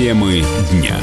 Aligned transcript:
Темы 0.00 0.42
дня. 0.72 0.96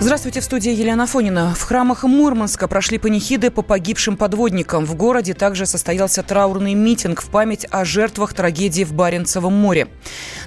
Здравствуйте, 0.00 0.40
в 0.40 0.44
студии 0.44 0.72
Елена 0.72 1.06
Фонина. 1.06 1.54
В 1.54 1.60
храмах 1.64 2.04
Мурманска 2.04 2.66
прошли 2.66 2.96
панихиды 2.96 3.50
по 3.50 3.60
погибшим 3.60 4.16
подводникам. 4.16 4.86
В 4.86 4.94
городе 4.94 5.34
также 5.34 5.66
состоялся 5.66 6.22
траурный 6.22 6.72
митинг 6.72 7.20
в 7.20 7.28
память 7.28 7.66
о 7.70 7.84
жертвах 7.84 8.32
трагедии 8.32 8.84
в 8.84 8.94
Баренцевом 8.94 9.52
море. 9.52 9.88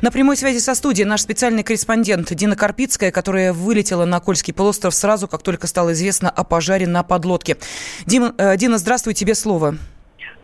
На 0.02 0.09
прямой 0.09 0.35
связи 0.35 0.57
со 0.57 0.73
студией 0.73 1.05
наш 1.05 1.21
специальный 1.21 1.61
корреспондент 1.61 2.34
Дина 2.34 2.55
Карпицкая, 2.55 3.11
которая 3.11 3.53
вылетела 3.53 4.05
на 4.05 4.20
Кольский 4.20 4.52
полуостров 4.52 4.95
сразу, 4.95 5.27
как 5.27 5.43
только 5.43 5.67
стало 5.67 5.93
известно 5.93 6.31
о 6.31 6.43
пожаре 6.43 6.88
на 6.88 7.03
подлодке. 7.03 7.57
Дима, 8.07 8.34
э, 8.39 8.57
Дина, 8.57 8.80
здравствуй, 8.80 9.13
тебе 9.13 9.35
слово. 9.35 9.77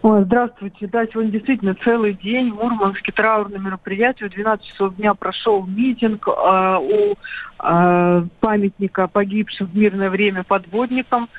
Ой, 0.02 0.23
здравствуйте. 0.23 0.88
Да, 0.88 1.05
сегодня 1.07 1.31
действительно 1.31 1.76
целый 1.84 2.13
день 2.13 2.53
Мурманске 2.53 3.12
траурное 3.12 3.59
мероприятие. 3.59 4.30
В 4.30 4.31
12 4.31 4.66
часов 4.66 4.95
дня 4.95 5.13
прошел 5.13 5.66
митинг 5.66 6.26
э, 6.26 6.31
у 6.31 7.16
памятника 7.59 9.08
погибшим 9.08 9.68
в 9.68 9.76
мирное 9.76 10.09
время 10.09 10.44
подводникам. 10.44 11.30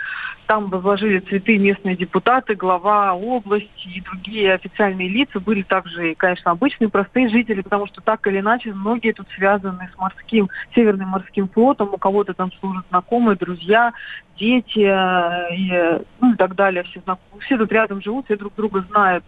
Там 0.50 0.68
возложили 0.68 1.20
цветы 1.20 1.58
местные 1.58 1.96
депутаты, 1.96 2.56
глава 2.56 3.14
области 3.14 3.86
и 3.86 4.00
другие 4.00 4.54
официальные 4.54 5.08
лица. 5.08 5.38
Были 5.38 5.62
также, 5.62 6.16
конечно, 6.16 6.50
обычные 6.50 6.88
простые 6.88 7.28
жители, 7.28 7.60
потому 7.60 7.86
что 7.86 8.00
так 8.00 8.26
или 8.26 8.40
иначе 8.40 8.72
многие 8.72 9.12
тут 9.12 9.28
связаны 9.36 9.88
с 9.94 9.96
морским, 9.96 10.50
Северным 10.74 11.10
морским 11.10 11.48
флотом. 11.48 11.90
У 11.92 11.98
кого-то 11.98 12.34
там 12.34 12.50
служат 12.58 12.84
знакомые, 12.90 13.36
друзья, 13.36 13.92
дети 14.40 14.80
э, 14.80 15.54
и, 15.54 16.02
ну, 16.20 16.32
и 16.32 16.36
так 16.36 16.56
далее. 16.56 16.82
Все, 16.82 17.00
все 17.40 17.56
тут 17.56 17.70
рядом 17.70 18.02
живут, 18.02 18.24
все 18.24 18.36
друг 18.36 18.54
друга 18.56 18.84
знают. 18.90 19.22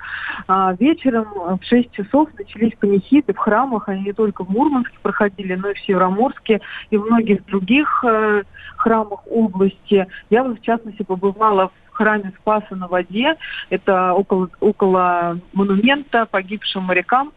А 0.48 0.74
вечером 0.74 1.58
в 1.58 1.64
6 1.64 1.92
часов 1.92 2.30
начались 2.36 2.72
панихиды 2.80 3.32
в 3.32 3.38
храмах. 3.38 3.88
Они 3.88 4.02
не 4.02 4.12
только 4.12 4.44
в 4.44 4.50
Мурманске 4.50 4.96
проходили, 5.02 5.54
но 5.54 5.70
и 5.70 5.74
в 5.74 5.80
Североморске 5.80 6.60
и 6.90 6.96
в 6.96 7.04
многих 7.04 7.44
других 7.46 8.04
э, 8.04 8.42
храмах 8.76 9.20
области. 9.30 10.06
Я, 10.30 10.44
в 10.44 10.60
частности, 10.60 11.02
побывала 11.02 11.70
в 11.90 11.94
храме 11.94 12.32
Спаса 12.38 12.74
на 12.74 12.88
воде. 12.88 13.36
Это 13.70 14.12
около, 14.14 14.48
около 14.60 15.38
монумента 15.52 16.26
погибшим 16.26 16.84
морякам. 16.84 17.32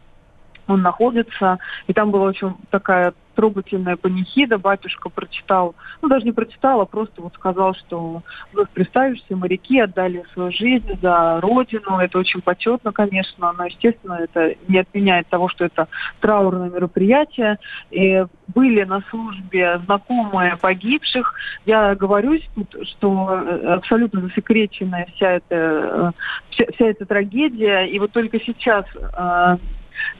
Он 0.66 0.82
находится. 0.82 1.58
И 1.86 1.92
там 1.92 2.10
была 2.10 2.26
очень 2.26 2.54
такая 2.70 3.14
трогательная 3.36 3.96
панихида. 3.96 4.58
Батюшка 4.58 5.10
прочитал, 5.10 5.76
ну 6.02 6.08
даже 6.08 6.24
не 6.24 6.32
прочитал, 6.32 6.80
а 6.80 6.86
просто 6.86 7.22
вот 7.22 7.34
сказал, 7.34 7.74
что 7.74 8.22
вновь 8.52 8.70
представишься, 8.70 9.36
моряки 9.36 9.78
отдали 9.78 10.24
свою 10.32 10.50
жизнь 10.50 10.98
за 11.00 11.40
родину. 11.40 11.98
Это 11.98 12.18
очень 12.18 12.40
почетно, 12.40 12.92
конечно, 12.92 13.52
но, 13.52 13.66
естественно, 13.66 14.14
это 14.14 14.54
не 14.66 14.78
отменяет 14.78 15.28
того, 15.28 15.48
что 15.48 15.66
это 15.66 15.86
траурное 16.20 16.70
мероприятие. 16.70 17.58
И 17.90 18.24
были 18.48 18.82
на 18.84 19.02
службе 19.10 19.78
знакомые 19.84 20.56
погибших. 20.56 21.34
Я 21.66 21.94
говорю 21.94 22.40
что 22.82 23.28
абсолютно 23.74 24.22
засекреченная 24.22 25.06
вся 25.14 25.32
эта, 25.32 26.12
вся, 26.50 26.64
вся 26.74 26.86
эта 26.86 27.04
трагедия. 27.04 27.84
И 27.84 27.98
вот 27.98 28.12
только 28.12 28.40
сейчас 28.40 28.86
э, 28.94 29.56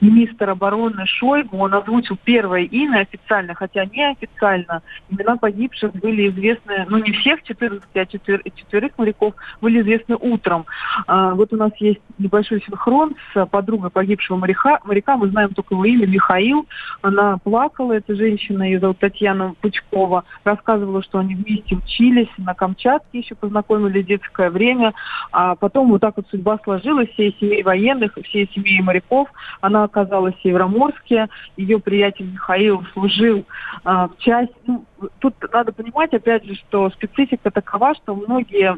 министр 0.01 0.49
обороны 0.51 1.05
Шойгу, 1.05 1.57
он 1.57 1.73
озвучил 1.73 2.17
первое 2.23 2.61
имя 2.61 2.99
официально, 2.99 3.53
хотя 3.53 3.85
неофициально. 3.85 4.81
Имена 5.09 5.37
погибших 5.37 5.93
были 5.93 6.29
известны, 6.29 6.85
ну 6.89 6.97
не 6.97 7.11
всех 7.11 7.43
14, 7.43 7.83
а 7.93 8.05
четвер, 8.05 8.41
четверых 8.55 8.91
моряков 8.97 9.33
были 9.61 9.81
известны 9.81 10.15
утром. 10.15 10.65
А, 11.07 11.33
вот 11.33 11.53
у 11.53 11.57
нас 11.57 11.71
есть 11.79 11.99
небольшой 12.17 12.61
синхрон 12.61 13.15
с 13.33 13.45
подругой 13.47 13.89
погибшего 13.89 14.37
моряка. 14.37 14.79
моряка. 14.83 15.17
Мы 15.17 15.29
знаем 15.29 15.53
только 15.53 15.75
его 15.75 15.85
имя 15.85 16.07
Михаил. 16.07 16.67
Она 17.01 17.37
плакала, 17.37 17.93
эта 17.93 18.15
женщина, 18.15 18.63
ее 18.63 18.79
зовут 18.79 18.99
Татьяна 18.99 19.53
Пучкова, 19.61 20.23
рассказывала, 20.43 21.03
что 21.03 21.19
они 21.19 21.35
вместе 21.35 21.75
учились 21.75 22.29
на 22.37 22.53
Камчатке, 22.53 23.19
еще 23.19 23.35
познакомили 23.35 24.01
детское 24.01 24.49
время. 24.49 24.93
А 25.31 25.55
потом 25.55 25.89
вот 25.89 26.01
так 26.01 26.17
вот 26.17 26.27
судьба 26.29 26.59
сложилась, 26.63 27.09
всей 27.09 27.35
семьи 27.39 27.61
военных, 27.63 28.17
всей 28.23 28.49
семьи 28.53 28.81
моряков 28.81 29.29
она 29.61 29.76
оказалась 29.83 30.35
в 30.35 30.41
Североморске, 30.41 31.27
ее 31.55 31.79
приятель 31.79 32.31
Михаил 32.31 32.83
служил 32.93 33.45
а, 33.83 34.07
в 34.07 34.17
части... 34.17 34.53
Ну, 34.65 34.85
тут 35.19 35.35
надо 35.51 35.71
понимать, 35.71 36.13
опять 36.13 36.45
же, 36.45 36.55
что 36.55 36.89
специфика 36.91 37.51
такова, 37.51 37.95
что 37.95 38.15
многие 38.15 38.77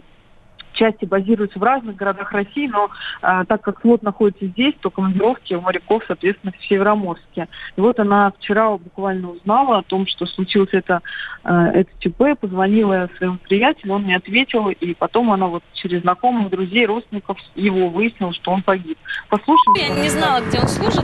части 0.79 1.05
базируются 1.05 1.59
в 1.59 1.63
разных 1.63 1.95
городах 1.95 2.31
России, 2.31 2.67
но 2.67 2.89
э, 3.21 3.43
так 3.47 3.61
как 3.61 3.81
флот 3.81 4.01
находится 4.01 4.47
здесь, 4.47 4.73
то 4.79 4.89
командировки 4.89 5.53
у 5.53 5.61
моряков, 5.61 6.03
соответственно, 6.07 6.53
в 6.57 6.65
Североморске. 6.65 7.47
И 7.75 7.81
вот 7.81 7.99
она 7.99 8.31
вчера 8.39 8.71
буквально 8.77 9.31
узнала 9.31 9.79
о 9.79 9.83
том, 9.83 10.07
что 10.07 10.25
случилось 10.25 10.69
это, 10.71 11.01
э, 11.43 11.51
это 11.51 11.89
ЧП, 11.99 12.39
позвонила 12.39 13.09
своему 13.17 13.37
приятелю, 13.37 13.93
он 13.93 14.03
мне 14.03 14.15
ответил, 14.15 14.69
и 14.69 14.93
потом 14.93 15.31
она 15.31 15.47
вот 15.47 15.63
через 15.73 16.01
знакомых, 16.01 16.49
друзей, 16.49 16.85
родственников 16.85 17.37
его 17.55 17.89
выяснила, 17.89 18.33
что 18.33 18.51
он 18.51 18.61
погиб. 18.61 18.97
Послушаем. 19.29 19.95
Я 19.95 20.01
не 20.01 20.09
знала, 20.09 20.41
где 20.41 20.59
он 20.59 20.67
служит, 20.67 21.03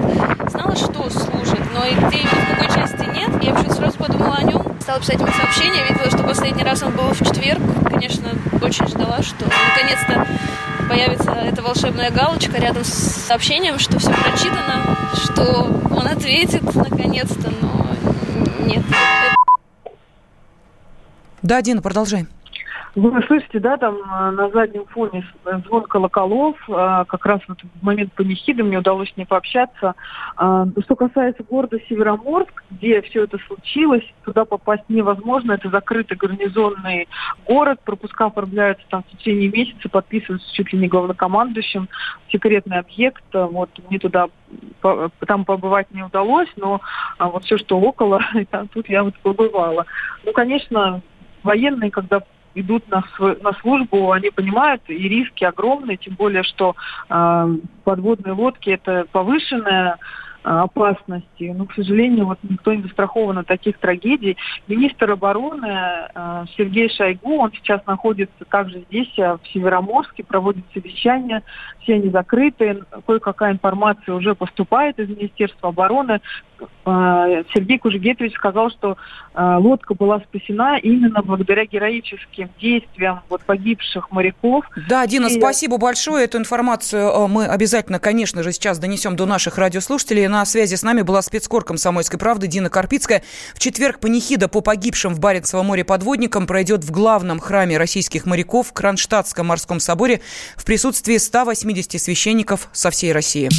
знала, 0.50 0.76
что 0.76 1.10
служит, 1.10 1.62
но 1.74 1.86
и 1.86 1.94
где 1.94 2.20
именно, 2.20 2.46
в 2.46 2.50
какой 2.52 2.68
части 2.76 3.06
нет. 3.14 3.44
Я 3.44 3.54
вообще 3.54 3.72
сразу 3.72 3.98
подумала 3.98 4.36
о 4.38 4.44
нем, 4.44 4.62
стала 4.80 5.00
писать 5.00 5.20
ему 5.20 5.32
сообщение, 5.32 5.84
видела, 5.90 6.10
что 6.10 6.24
последний 6.24 6.64
раз 6.64 6.82
он 6.84 6.96
был 6.96 7.10
в 7.10 7.18
четверг, 7.18 7.62
конечно, 7.96 8.30
очень 8.62 8.88
ждала, 8.88 9.22
что 9.24 9.46
наконец-то 9.46 10.28
появится 10.90 11.32
эта 11.32 11.62
волшебная 11.62 12.12
галочка 12.12 12.60
рядом 12.60 12.84
с 12.84 12.90
сообщением, 12.90 13.80
что 13.80 14.00
все 14.00 14.12
прочитано, 14.12 14.98
что 15.24 15.64
он 15.92 16.08
ответит 16.08 16.64
наконец-то, 16.76 17.52
но 17.62 17.88
нет. 18.66 18.84
Да, 21.42 21.62
Дина, 21.62 21.82
продолжай. 21.82 22.28
Вы 22.96 23.22
слышите, 23.24 23.60
да, 23.60 23.76
там 23.76 23.98
э, 23.98 24.32
на 24.32 24.50
заднем 24.52 24.86
фоне 24.86 25.28
звон 25.66 25.84
колоколов, 25.84 26.56
э, 26.70 27.04
как 27.08 27.26
раз 27.26 27.42
вот 27.50 27.60
в 27.62 27.84
момент 27.84 28.14
панихиды 28.14 28.64
мне 28.64 28.78
удалось 28.78 29.12
с 29.12 29.18
ней 29.18 29.26
пообщаться. 29.26 29.96
А, 30.38 30.66
что 30.82 30.96
касается 30.96 31.44
города 31.44 31.78
Североморск, 31.90 32.64
где 32.72 33.02
все 33.02 33.26
это 33.26 33.38
случилось, 33.48 34.04
туда 34.24 34.46
попасть 34.46 34.84
невозможно, 34.88 35.52
это 35.52 35.70
закрытый 35.70 36.16
гарнизонный 36.16 37.10
город, 37.46 37.82
пропуска 37.84 38.28
оформляются 38.28 38.86
там 38.90 39.04
в 39.04 39.18
течение 39.18 39.50
месяца, 39.50 39.90
подписываются 39.90 40.54
чуть 40.54 40.72
ли 40.72 40.80
не 40.80 40.88
главнокомандующим, 40.88 41.90
секретный 42.32 42.80
объект, 42.80 43.24
вот 43.34 43.70
мне 43.90 44.00
туда 44.00 44.28
там 45.28 45.44
побывать 45.44 45.92
не 45.92 46.04
удалось, 46.04 46.50
но 46.56 46.80
а, 47.18 47.28
вот 47.28 47.44
все, 47.44 47.58
что 47.58 47.78
около, 47.78 48.22
тут 48.74 48.88
я 48.88 49.04
вот 49.04 49.16
побывала. 49.20 49.86
Ну, 50.24 50.32
конечно, 50.32 51.02
военные, 51.44 51.92
когда 51.92 52.22
идут 52.56 52.90
на, 52.90 53.04
на 53.20 53.54
службу, 53.62 54.12
они 54.12 54.32
понимают, 54.32 54.82
и 54.88 55.08
риски 55.08 55.44
огромные, 55.44 55.98
тем 55.98 56.16
более, 56.16 56.44
что 56.44 56.76
э, 57.10 57.48
подводные 57.84 58.34
лодки 58.34 58.70
это 58.70 59.06
повышенная 59.12 59.98
Э, 60.46 60.60
опасности. 60.60 61.52
Но, 61.56 61.66
к 61.66 61.74
сожалению, 61.74 62.28
вот 62.28 62.38
никто 62.44 62.72
не 62.72 62.84
застрахован 62.84 63.40
от 63.40 63.48
таких 63.48 63.80
трагедий. 63.80 64.38
Министр 64.68 65.10
обороны 65.12 65.66
э, 65.66 66.46
Сергей 66.56 66.88
Шойгу, 66.88 67.38
он 67.38 67.52
сейчас 67.52 67.84
находится 67.88 68.46
также 68.46 68.82
здесь, 68.82 69.12
в 69.18 69.40
Североморске, 69.52 70.24
проводит 70.24 70.64
совещания, 70.72 71.42
все 71.80 71.96
они 71.96 72.10
закрыты, 72.12 72.84
кое-какая 73.08 73.54
информация 73.54 74.14
уже 74.14 74.36
поступает 74.36 75.00
из 75.00 75.10
Министерства 75.10 75.70
обороны. 75.70 76.22
Сергей 76.86 77.80
Кужегетович 77.80 78.34
сказал, 78.34 78.70
что 78.70 78.98
лодка 79.36 79.96
была 79.96 80.20
спасена 80.20 80.78
именно 80.78 81.22
благодаря 81.24 81.66
героическим 81.66 82.50
действиям 82.60 83.22
вот 83.30 83.42
погибших 83.42 84.12
моряков. 84.12 84.66
Да, 84.88 85.06
Дина, 85.08 85.28
и... 85.28 85.40
спасибо 85.40 85.78
большое. 85.78 86.26
Эту 86.26 86.38
информацию 86.38 87.28
мы 87.28 87.46
обязательно, 87.46 88.00
конечно 88.00 88.44
же, 88.44 88.52
сейчас 88.52 88.80
донесем 88.80 89.16
до 89.16 89.26
наших 89.26 89.58
радиослушателей 89.58 90.28
на 90.28 90.46
связи 90.46 90.76
с 90.76 90.84
нами 90.84 91.02
была 91.02 91.22
спецкор 91.22 91.64
комсомольской 91.66 92.20
правды 92.20 92.48
Дина 92.48 92.70
Карпицкая. 92.70 93.24
В 93.54 93.60
четверг 93.60 94.00
панихида 94.00 94.48
по 94.48 94.62
погибшим 94.62 95.14
в 95.14 95.20
Баренцевом 95.20 95.66
море 95.66 95.84
подводникам 95.84 96.48
пройдет 96.48 96.84
в 96.84 96.92
главном 96.92 97.40
храме 97.40 97.78
российских 97.78 98.26
моряков 98.26 98.68
в 98.68 98.74
Кронштадтском 98.74 99.48
морском 99.48 99.80
соборе 99.80 100.22
в 100.56 100.66
присутствии 100.66 101.18
180 101.18 102.00
священников 102.00 102.70
со 102.72 102.92
всей 102.92 103.12
России. 103.12 103.50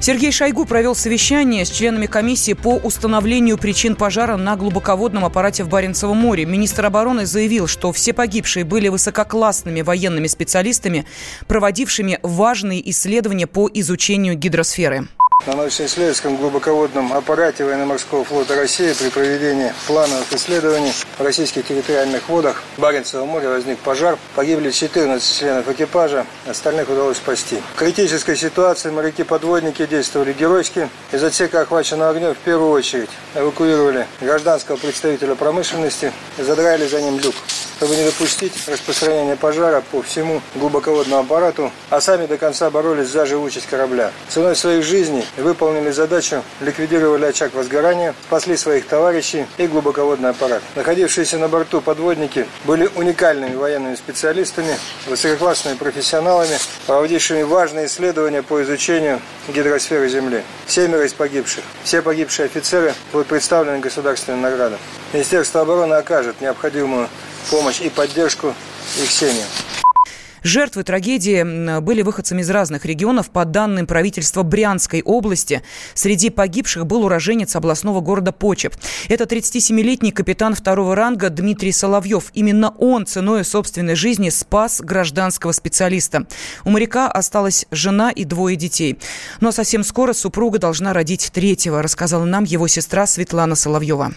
Сергей 0.00 0.30
Шойгу 0.30 0.64
провел 0.64 0.94
совещание 0.94 1.64
с 1.64 1.70
членами 1.70 2.06
комиссии 2.06 2.52
по 2.52 2.76
установлению 2.76 3.58
причин 3.58 3.96
пожара 3.96 4.36
на 4.36 4.56
глубоководном 4.56 5.24
аппарате 5.24 5.64
в 5.64 5.68
Баренцевом 5.68 6.16
море. 6.16 6.46
Министр 6.46 6.86
обороны 6.86 7.26
заявил, 7.26 7.66
что 7.66 7.92
все 7.92 8.12
погибшие 8.12 8.64
были 8.64 8.88
высококлассными 8.88 9.80
военными 9.80 10.28
специалистами, 10.28 11.04
проводившими 11.48 12.20
важные 12.22 12.88
исследования 12.90 13.48
по 13.48 13.68
изучению 13.74 14.36
гидросферы. 14.36 15.08
На 15.46 15.54
научно-исследовательском 15.54 16.36
глубоководном 16.36 17.12
аппарате 17.12 17.64
военно-морского 17.64 18.24
флота 18.24 18.56
России 18.56 18.92
при 18.92 19.08
проведении 19.08 19.72
плановых 19.86 20.30
исследований 20.32 20.92
в 21.16 21.22
российских 21.22 21.64
территориальных 21.64 22.28
водах 22.28 22.62
Баренцева 22.76 23.24
моря 23.24 23.48
возник 23.48 23.78
пожар. 23.78 24.18
Погибли 24.34 24.70
14 24.70 25.38
членов 25.38 25.68
экипажа, 25.68 26.26
остальных 26.44 26.90
удалось 26.90 27.18
спасти. 27.18 27.62
В 27.74 27.78
критической 27.78 28.36
ситуации 28.36 28.90
моряки-подводники 28.90 29.86
действовали 29.86 30.32
геройски. 30.32 30.90
Из 31.12 31.22
отсека 31.22 31.60
охваченного 31.60 32.10
огнем 32.10 32.34
в 32.34 32.38
первую 32.38 32.72
очередь 32.72 33.10
эвакуировали 33.34 34.06
гражданского 34.20 34.76
представителя 34.76 35.36
промышленности 35.36 36.12
задрали 36.36 36.86
за 36.86 37.00
ним 37.00 37.20
люк 37.20 37.34
чтобы 37.78 37.94
не 37.94 38.04
допустить 38.04 38.52
распространения 38.66 39.36
пожара 39.36 39.84
по 39.92 40.02
всему 40.02 40.42
глубоководному 40.56 41.22
аппарату, 41.22 41.70
а 41.90 42.00
сами 42.00 42.26
до 42.26 42.36
конца 42.36 42.70
боролись 42.70 43.06
за 43.06 43.24
живучесть 43.24 43.66
корабля. 43.66 44.10
Ценой 44.28 44.56
своих 44.56 44.84
жизней 44.84 45.24
выполнили 45.36 45.92
задачу, 45.92 46.42
ликвидировали 46.60 47.26
очаг 47.26 47.54
возгорания, 47.54 48.16
спасли 48.26 48.56
своих 48.56 48.86
товарищей 48.88 49.46
и 49.58 49.68
глубоководный 49.68 50.30
аппарат. 50.30 50.60
Находившиеся 50.74 51.38
на 51.38 51.46
борту 51.46 51.80
подводники 51.80 52.48
были 52.64 52.90
уникальными 52.96 53.54
военными 53.54 53.94
специалистами, 53.94 54.76
высококлассными 55.06 55.76
профессионалами, 55.76 56.58
проводившими 56.86 57.42
важные 57.42 57.86
исследования 57.86 58.42
по 58.42 58.60
изучению 58.62 59.20
гидросферы 59.46 60.08
Земли. 60.08 60.42
Семеро 60.66 61.06
из 61.06 61.12
погибших. 61.14 61.62
Все 61.84 62.02
погибшие 62.02 62.46
офицеры 62.46 62.92
будут 63.12 63.28
представлены 63.28 63.78
государственным 63.78 64.42
наградам. 64.42 64.80
Министерство 65.12 65.60
обороны 65.60 65.94
окажет 65.94 66.40
необходимую 66.40 67.08
помощь 67.50 67.80
и 67.80 67.90
поддержку 67.90 68.54
их 69.02 69.10
семьям. 69.10 69.46
Жертвы 70.42 70.84
трагедии 70.84 71.80
были 71.80 72.02
выходцами 72.02 72.42
из 72.42 72.50
разных 72.50 72.84
регионов. 72.84 73.30
По 73.30 73.44
данным 73.44 73.86
правительства 73.86 74.42
Брянской 74.42 75.02
области, 75.02 75.62
среди 75.94 76.30
погибших 76.30 76.86
был 76.86 77.04
уроженец 77.04 77.56
областного 77.56 78.00
города 78.00 78.32
Почеп. 78.32 78.74
Это 79.08 79.24
37-летний 79.24 80.12
капитан 80.12 80.54
второго 80.54 80.94
ранга 80.94 81.30
Дмитрий 81.30 81.72
Соловьев. 81.72 82.30
Именно 82.34 82.70
он 82.78 83.04
ценой 83.06 83.44
собственной 83.44 83.94
жизни 83.94 84.30
спас 84.30 84.80
гражданского 84.80 85.52
специалиста. 85.52 86.26
У 86.64 86.70
моряка 86.70 87.10
осталась 87.10 87.66
жена 87.70 88.10
и 88.10 88.24
двое 88.24 88.56
детей. 88.56 88.98
Но 89.40 89.50
совсем 89.52 89.82
скоро 89.82 90.12
супруга 90.12 90.58
должна 90.58 90.92
родить 90.92 91.30
третьего, 91.32 91.82
рассказала 91.82 92.24
нам 92.24 92.44
его 92.44 92.68
сестра 92.68 93.06
Светлана 93.06 93.54
Соловьева. 93.54 94.14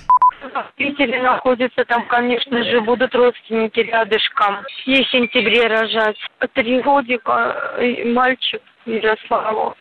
Питере 0.75 1.21
находятся, 1.21 1.85
там, 1.85 2.05
конечно 2.07 2.63
же, 2.63 2.81
будут 2.81 3.13
родственники 3.15 3.79
рядышком. 3.79 4.57
Ей 4.85 5.03
в 5.03 5.09
сентябре 5.09 5.67
рожать. 5.67 6.17
Три 6.53 6.81
годика 6.81 7.79
мальчик 8.05 8.61
Ярославу. 8.85 9.75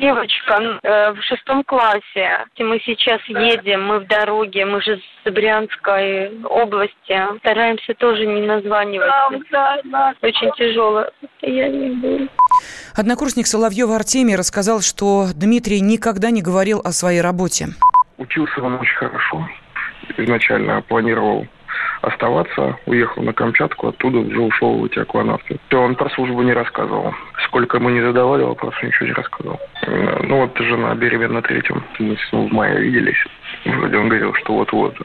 Девочка 0.00 0.78
э, 0.82 1.12
в 1.12 1.22
шестом 1.22 1.64
классе. 1.64 2.44
Мы 2.58 2.80
сейчас 2.84 3.20
едем, 3.28 3.86
мы 3.86 4.00
в 4.00 4.06
дороге, 4.06 4.66
мы 4.66 4.82
же 4.82 5.00
с 5.24 5.30
Брянской 5.30 6.42
области. 6.44 7.38
Стараемся 7.38 7.94
тоже 7.94 8.26
не 8.26 8.42
названивать. 8.42 9.10
Очень 10.22 10.52
тяжело. 10.56 11.06
Я 11.42 11.68
не 11.68 11.90
буду. 11.90 12.28
Однокурсник 12.94 13.46
Соловьева 13.46 13.96
Артемий 13.96 14.36
рассказал, 14.36 14.80
что 14.80 15.26
Дмитрий 15.34 15.80
никогда 15.80 16.30
не 16.30 16.42
говорил 16.42 16.80
о 16.80 16.92
своей 16.92 17.20
работе. 17.20 17.68
Учился 18.18 18.60
он 18.62 18.74
очень 18.74 18.96
хорошо 18.96 19.46
изначально 20.16 20.82
планировал 20.82 21.46
оставаться, 22.02 22.78
уехал 22.86 23.22
на 23.22 23.32
Камчатку, 23.32 23.88
оттуда 23.88 24.18
уже 24.18 24.40
ушел 24.40 24.78
в 24.78 24.84
эти 24.84 24.98
акванавты. 24.98 25.58
То 25.68 25.82
он 25.82 25.94
про 25.96 26.08
службу 26.10 26.42
не 26.42 26.52
рассказывал. 26.52 27.14
Сколько 27.46 27.78
мы 27.78 27.92
не 27.92 28.00
задавали 28.00 28.42
вопросов, 28.42 28.82
ничего 28.82 29.06
не 29.06 29.12
рассказывал. 29.12 29.60
Ну 30.22 30.40
вот 30.40 30.56
жена 30.58 30.94
беременна 30.94 31.42
третьем, 31.42 31.84
мы 31.98 32.16
в 32.32 32.52
мае 32.52 32.80
виделись. 32.80 33.18
Вроде 33.64 33.96
он 33.98 34.08
говорил, 34.08 34.34
что 34.34 34.54
вот-вот. 34.54 34.96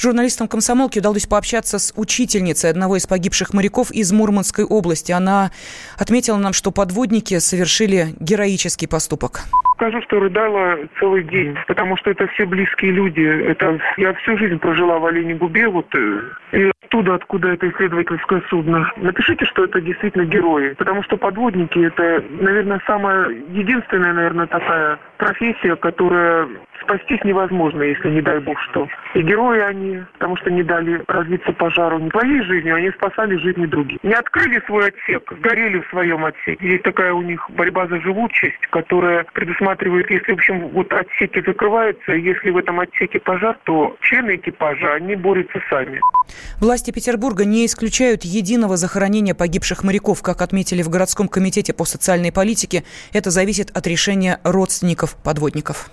Журналистам 0.00 0.46
комсомолки 0.46 1.00
удалось 1.00 1.26
пообщаться 1.26 1.80
с 1.80 1.92
учительницей 1.96 2.70
одного 2.70 2.96
из 2.96 3.08
погибших 3.08 3.52
моряков 3.52 3.90
из 3.90 4.12
Мурманской 4.12 4.64
области. 4.64 5.10
Она 5.10 5.50
отметила 5.96 6.36
нам, 6.36 6.52
что 6.52 6.70
подводники 6.70 7.40
совершили 7.40 8.14
героический 8.20 8.86
поступок 8.86 9.42
скажу, 9.78 10.02
что 10.02 10.18
рыдала 10.18 10.76
целый 10.98 11.22
день, 11.22 11.56
потому 11.68 11.96
что 11.96 12.10
это 12.10 12.26
все 12.28 12.44
близкие 12.44 12.90
люди. 12.90 13.20
Это 13.20 13.78
я 13.96 14.12
всю 14.14 14.36
жизнь 14.36 14.58
прожила 14.58 14.98
в 14.98 15.06
Олене 15.06 15.34
Губе, 15.34 15.68
вот 15.68 15.86
э, 15.94 16.20
и 16.52 16.70
оттуда, 16.88 17.14
откуда 17.14 17.48
это 17.50 17.68
исследовательское 17.70 18.42
судно. 18.48 18.90
Напишите, 18.96 19.44
что 19.44 19.64
это 19.64 19.80
действительно 19.80 20.24
герои, 20.24 20.74
потому 20.74 21.02
что 21.02 21.16
подводники 21.16 21.78
это, 21.78 22.24
наверное, 22.40 22.80
самая 22.86 23.28
единственная, 23.28 24.12
наверное, 24.12 24.46
такая 24.46 24.98
профессия, 25.18 25.76
которая 25.76 26.48
спастись 26.80 27.22
невозможно, 27.24 27.82
если 27.82 28.08
не 28.08 28.22
дай 28.22 28.40
бог 28.40 28.58
что. 28.70 28.88
И 29.14 29.22
герои 29.22 29.60
они, 29.60 30.02
потому 30.14 30.36
что 30.38 30.50
не 30.50 30.62
дали 30.62 31.02
развиться 31.06 31.52
пожару 31.52 31.98
не 31.98 32.10
своей 32.10 32.42
жизнью, 32.42 32.76
они 32.76 32.90
спасали 32.90 33.36
жизни 33.36 33.66
других. 33.66 33.98
Не 34.02 34.14
открыли 34.14 34.62
свой 34.66 34.88
отсек, 34.88 35.30
сгорели 35.38 35.80
в 35.80 35.88
своем 35.88 36.24
отсеке. 36.24 36.56
Есть 36.60 36.84
такая 36.84 37.12
у 37.12 37.22
них 37.22 37.44
борьба 37.50 37.86
за 37.88 38.00
живучесть, 38.00 38.66
которая 38.70 39.24
предусматривает, 39.34 39.67
если, 40.10 40.32
в 40.32 40.34
общем, 40.34 40.68
вот 40.68 40.92
отсеки 40.92 41.42
закрываются, 41.44 42.12
если 42.12 42.50
в 42.50 42.56
этом 42.56 42.80
отсеке 42.80 43.20
пожар, 43.20 43.58
то 43.64 43.96
члены 44.02 44.36
экипажа, 44.36 44.94
они 44.94 45.16
борются 45.16 45.60
сами. 45.70 46.00
Власти 46.60 46.90
Петербурга 46.90 47.44
не 47.44 47.66
исключают 47.66 48.24
единого 48.24 48.76
захоронения 48.76 49.34
погибших 49.34 49.84
моряков. 49.84 50.22
Как 50.22 50.42
отметили 50.42 50.82
в 50.82 50.88
городском 50.88 51.28
комитете 51.28 51.72
по 51.72 51.84
социальной 51.84 52.32
политике, 52.32 52.84
это 53.12 53.30
зависит 53.30 53.70
от 53.76 53.86
решения 53.86 54.38
родственников 54.44 55.16
подводников. 55.22 55.90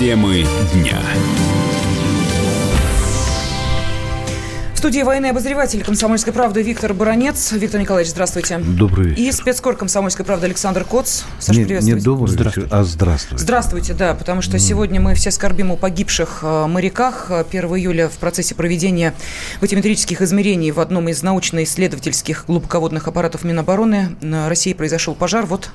Темы 0.00 0.44
дня. 0.72 0.98
Студии 4.80 5.02
военный 5.02 5.28
обозреватель 5.28 5.84
«Комсомольской 5.84 6.32
правды» 6.32 6.62
Виктор 6.62 6.94
Баранец. 6.94 7.52
Виктор 7.52 7.78
Николаевич, 7.78 8.12
здравствуйте. 8.12 8.56
Добрый 8.56 9.08
вечер. 9.10 9.20
И 9.20 9.30
спецкор 9.30 9.76
«Комсомольской 9.76 10.24
правды» 10.24 10.46
Александр 10.46 10.84
Коц. 10.84 11.24
Саша, 11.38 11.58
не, 11.58 11.66
приветствую. 11.66 11.96
Не 11.96 12.02
добрый 12.02 12.30
здравствуйте. 12.30 12.68
а 12.72 12.84
здравствуйте. 12.84 13.44
Здравствуйте, 13.44 13.92
да, 13.92 14.14
потому 14.14 14.40
что 14.40 14.56
mm. 14.56 14.60
сегодня 14.60 14.98
мы 14.98 15.14
все 15.14 15.30
скорбим 15.32 15.70
о 15.70 15.76
погибших 15.76 16.38
э, 16.40 16.66
моряках. 16.66 17.30
1 17.30 17.62
июля 17.62 18.08
в 18.08 18.14
процессе 18.14 18.54
проведения 18.54 19.12
батиметрических 19.60 20.22
измерений 20.22 20.70
в 20.70 20.80
одном 20.80 21.10
из 21.10 21.22
научно-исследовательских 21.22 22.46
глубоководных 22.46 23.06
аппаратов 23.06 23.44
Минобороны 23.44 24.16
на 24.22 24.48
России 24.48 24.72
произошел 24.72 25.14
пожар. 25.14 25.44
Вот 25.44 25.72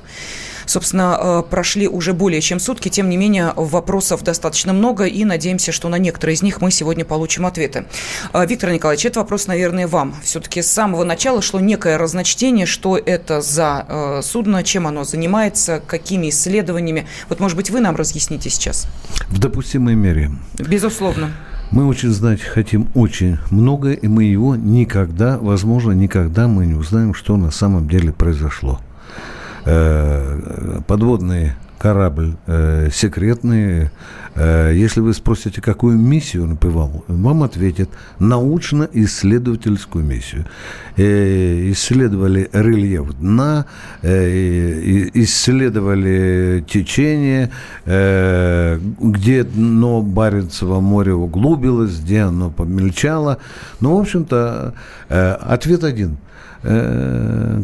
Собственно, 0.66 1.18
э, 1.18 1.42
прошли 1.48 1.88
уже 1.88 2.12
более 2.12 2.40
чем 2.40 2.60
сутки, 2.60 2.88
тем 2.88 3.08
не 3.08 3.16
менее 3.16 3.52
вопросов 3.56 4.22
достаточно 4.22 4.72
много, 4.72 5.04
и 5.04 5.24
надеемся, 5.24 5.72
что 5.72 5.88
на 5.88 5.96
некоторые 5.96 6.34
из 6.34 6.42
них 6.42 6.60
мы 6.60 6.70
сегодня 6.70 7.04
получим 7.04 7.46
ответы. 7.46 7.86
Э, 8.32 8.44
Виктор 8.46 8.70
Николаевич, 8.70 9.06
это 9.06 9.20
вопрос, 9.20 9.46
наверное, 9.46 9.86
вам. 9.86 10.14
Все-таки 10.22 10.62
с 10.62 10.70
самого 10.70 11.04
начала 11.04 11.40
шло 11.40 11.60
некое 11.60 11.96
разночтение, 11.98 12.66
что 12.66 12.98
это 12.98 13.40
за 13.40 13.86
э, 13.88 14.20
судно, 14.22 14.62
чем 14.64 14.86
оно 14.86 15.04
занимается, 15.04 15.80
какими 15.86 16.30
исследованиями. 16.30 17.06
Вот, 17.28 17.40
может 17.40 17.56
быть, 17.56 17.70
вы 17.70 17.80
нам 17.80 17.96
разъясните 17.96 18.50
сейчас? 18.50 18.86
В 19.28 19.38
допустимой 19.38 19.94
мере. 19.94 20.32
Безусловно. 20.58 21.30
Мы 21.72 21.86
очень 21.86 22.10
знать 22.10 22.40
хотим 22.40 22.88
очень 22.94 23.38
много, 23.50 23.92
и 23.92 24.06
мы 24.06 24.24
его 24.24 24.54
никогда, 24.54 25.36
возможно, 25.36 25.92
никогда 25.92 26.46
мы 26.46 26.64
не 26.66 26.74
узнаем, 26.74 27.12
что 27.12 27.36
на 27.36 27.50
самом 27.50 27.88
деле 27.88 28.12
произошло. 28.12 28.80
Э, 29.68 30.80
подводный 30.86 31.54
корабль 31.78 32.36
э, 32.46 32.88
секретный. 32.92 33.90
Э, 34.36 34.72
если 34.72 35.00
вы 35.00 35.12
спросите, 35.12 35.60
какую 35.60 35.98
миссию 35.98 36.44
он 36.44 36.50
выполнял, 36.50 37.04
вам 37.08 37.42
ответят 37.42 37.88
научно-исследовательскую 38.20 40.04
миссию. 40.04 40.44
Э, 40.96 41.70
исследовали 41.72 42.48
рельеф 42.52 43.12
дна, 43.14 43.66
э, 44.02 45.08
исследовали 45.14 46.64
течение, 46.68 47.50
э, 47.86 48.78
где 49.00 49.42
дно 49.42 50.00
Баренцева 50.00 50.78
моря 50.78 51.14
углубилось, 51.16 51.98
где 51.98 52.20
оно 52.20 52.50
помельчало. 52.50 53.38
Ну, 53.80 53.96
в 53.96 54.00
общем-то, 54.00 54.74
э, 55.08 55.32
ответ 55.32 55.82
один– 55.82 56.18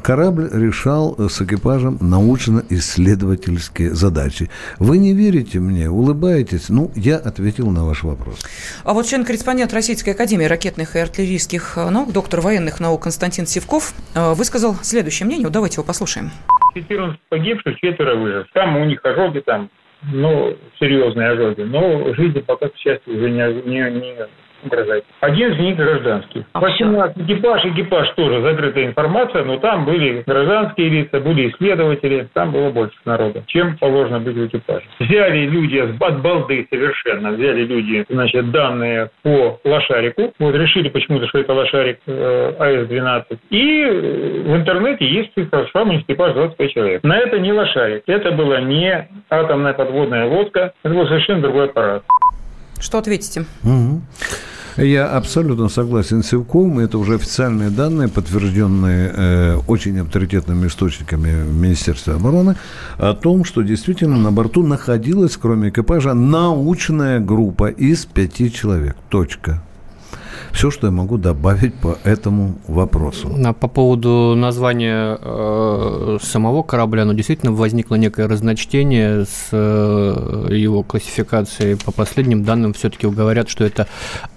корабль 0.03 0.49
решал 0.53 1.17
с 1.19 1.41
экипажем 1.43 1.99
научно-исследовательские 2.01 3.91
задачи. 3.91 4.49
Вы 4.79 4.99
не 4.99 5.15
верите 5.15 5.59
мне, 5.59 5.91
улыбаетесь? 5.91 6.69
Ну, 6.69 6.91
я 6.95 7.17
ответил 7.17 7.71
на 7.71 7.85
ваш 7.85 8.03
вопрос. 8.03 8.41
А 8.85 8.93
вот 8.93 9.07
член-корреспондент 9.07 9.73
Российской 9.73 10.11
Академии 10.11 10.45
ракетных 10.45 10.97
и 10.97 10.99
артиллерийских 10.99 11.77
наук, 11.77 12.13
доктор 12.13 12.41
военных 12.41 12.81
наук 12.81 13.03
Константин 13.03 13.47
Севков, 13.47 13.93
э, 14.15 14.35
высказал 14.35 14.75
следующее 14.83 15.27
мнение. 15.27 15.49
Давайте 15.51 15.77
его 15.77 15.85
послушаем. 15.85 16.31
14 16.75 17.21
погибших, 17.29 17.79
четверо 17.79 18.17
выжив. 18.17 18.47
Там 18.53 18.77
у 18.77 18.85
них 18.85 19.01
ожоги 19.05 19.41
там, 19.41 19.71
ну, 20.03 20.57
серьезные 20.79 21.31
ожоги. 21.31 21.63
Но 21.63 22.15
жизни 22.15 22.41
пока, 22.41 22.69
к 22.69 22.77
счастью, 22.77 23.17
уже 23.17 23.31
не, 23.31 23.69
не, 23.69 24.01
не 24.01 24.17
угрожать. 24.65 25.05
Один 25.21 25.53
из 25.53 25.59
них 25.59 25.77
гражданский. 25.77 26.45
18 26.55 27.17
экипаж, 27.19 27.65
экипаж 27.65 28.11
тоже 28.17 28.43
закрытая 28.43 28.87
информация, 28.87 29.45
но 29.45 29.59
там 29.59 29.85
были 29.85 30.23
гражданские 30.27 30.89
лица, 30.89 31.21
были 31.21 31.51
исследователи, 31.51 32.29
там 32.33 32.53
было 32.53 32.71
больше 32.71 32.97
народа, 33.05 33.43
чем 33.47 33.77
положено 33.79 34.21
быть 34.21 34.37
в 34.37 34.47
экипаже. 34.47 34.85
Взяли 34.99 35.47
люди 35.47 35.79
от 35.79 36.21
балды 36.21 36.67
совершенно, 36.71 37.33
взяли 37.33 37.65
люди, 37.65 38.05
значит, 38.09 38.51
данные 38.51 39.11
по 39.23 39.61
лошарику, 39.65 40.33
вот 40.39 40.55
решили 40.55 40.89
почему-то, 40.89 41.27
что 41.29 41.39
это 41.39 41.53
лошарик 41.53 41.99
э, 42.07 42.55
АС-12, 42.59 43.39
и 43.51 43.81
э, 43.83 44.43
в 44.47 44.57
интернете 44.57 45.07
есть 45.07 45.33
цифра, 45.35 45.67
что 45.67 45.83
экипаж 45.83 46.35
25 46.35 46.73
человек. 46.73 47.03
На 47.03 47.19
это 47.19 47.39
не 47.39 47.53
лошарик, 47.53 48.03
это 48.07 48.33
была 48.33 48.61
не 48.61 49.09
атомная 49.31 49.73
подводная 49.73 50.27
лодка, 50.27 50.73
это 50.83 50.95
был 50.95 51.07
совершенно 51.07 51.43
другой 51.43 51.67
аппарат. 51.67 52.03
Что 52.81 52.99
ответите? 52.99 53.43
Угу. 53.63 54.03
Я 54.77 55.09
абсолютно 55.09 55.69
согласен 55.69 56.23
с 56.23 56.29
Севковым. 56.29 56.79
Это 56.79 56.99
уже 56.99 57.15
официальные 57.15 57.71
данные, 57.71 58.09
подтвержденные 58.09 59.13
э, 59.15 59.59
очень 59.67 59.99
авторитетными 59.99 60.67
источниками 60.67 61.45
Министерства 61.45 62.15
обороны, 62.15 62.57
о 62.99 63.15
том, 63.15 63.45
что 63.45 63.63
действительно 63.63 64.17
на 64.17 64.33
борту 64.33 64.63
находилась, 64.63 65.37
кроме 65.37 65.69
экипажа, 65.69 66.15
научная 66.15 67.21
группа 67.21 67.69
из 67.69 68.07
пяти 68.07 68.53
человек. 68.53 68.97
Точка. 69.09 69.63
Все, 70.53 70.71
что 70.71 70.87
я 70.87 70.91
могу 70.93 71.19
добавить 71.19 71.75
по 71.75 71.99
этому 72.05 72.55
вопросу. 72.67 73.31
По 73.61 73.69
поводу 73.69 74.35
названия 74.37 75.19
э, 75.21 76.19
самого 76.23 76.63
корабля, 76.63 77.05
ну, 77.05 77.15
действительно 77.15 77.53
возникло 77.53 77.97
некое 77.97 78.29
разночтение 78.29 79.25
с 79.25 79.49
э, 79.53 80.49
его 80.51 80.83
классификацией. 80.83 81.77
По 81.77 81.93
последним 81.93 82.45
данным 82.45 82.73
все-таки 82.73 83.07
говорят, 83.07 83.49
что 83.49 83.65
это 83.65 83.87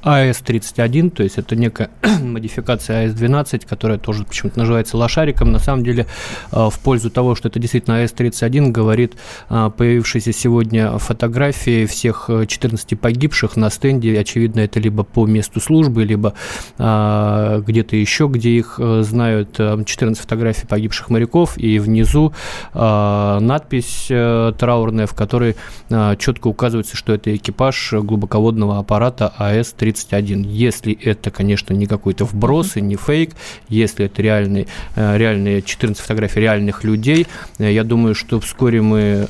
АС-31, 0.03 1.09
то 1.09 1.23
есть 1.23 1.37
это 1.37 1.55
некая 1.55 1.89
модификация 2.21 3.07
АС-12, 3.07 3.67
которая 3.67 3.97
тоже 3.97 4.23
почему-то 4.23 4.59
называется 4.59 4.97
лошариком. 4.97 5.51
На 5.51 5.59
самом 5.59 5.83
деле, 5.83 6.07
э, 6.51 6.69
в 6.71 6.79
пользу 6.79 7.09
того, 7.09 7.35
что 7.35 7.47
это 7.49 7.59
действительно 7.59 8.03
АС-31, 8.03 8.71
говорит 8.71 9.13
э, 9.49 9.71
появившиеся 9.75 10.33
сегодня 10.33 10.97
фотографии 10.97 11.85
всех 11.85 12.29
14 12.47 12.99
погибших 12.99 13.55
на 13.55 13.69
стенде. 13.69 14.19
Очевидно, 14.19 14.61
это 14.61 14.79
либо 14.79 15.03
по 15.03 15.25
месту 15.25 15.59
службы, 15.59 15.84
либо 16.03 16.33
а, 16.77 17.59
где-то 17.59 17.95
еще, 17.95 18.27
где 18.27 18.51
их 18.51 18.75
э, 18.79 19.01
знают. 19.03 19.59
14 19.85 20.21
фотографий 20.21 20.67
погибших 20.67 21.09
моряков, 21.09 21.57
и 21.57 21.79
внизу 21.79 22.33
а, 22.73 23.39
надпись 23.39 24.07
а, 24.11 24.51
траурная, 24.53 25.07
в 25.07 25.13
которой 25.13 25.55
а, 25.89 26.15
четко 26.15 26.47
указывается, 26.47 26.95
что 26.95 27.13
это 27.13 27.35
экипаж 27.35 27.93
глубоководного 27.93 28.79
аппарата 28.79 29.33
АС-31. 29.37 30.45
Если 30.47 30.93
это, 30.93 31.31
конечно, 31.31 31.73
не 31.73 31.85
какой-то 31.85 32.25
вброс 32.25 32.77
и 32.77 32.81
не 32.81 32.95
фейк, 32.95 33.31
если 33.69 34.05
это 34.05 34.21
реальные, 34.21 34.67
э, 34.95 35.17
реальные 35.17 35.61
14 35.61 36.01
фотографий 36.01 36.41
реальных 36.41 36.83
людей, 36.83 37.27
я 37.59 37.83
думаю, 37.83 38.15
что 38.15 38.39
вскоре 38.39 38.81
мы 38.81 39.27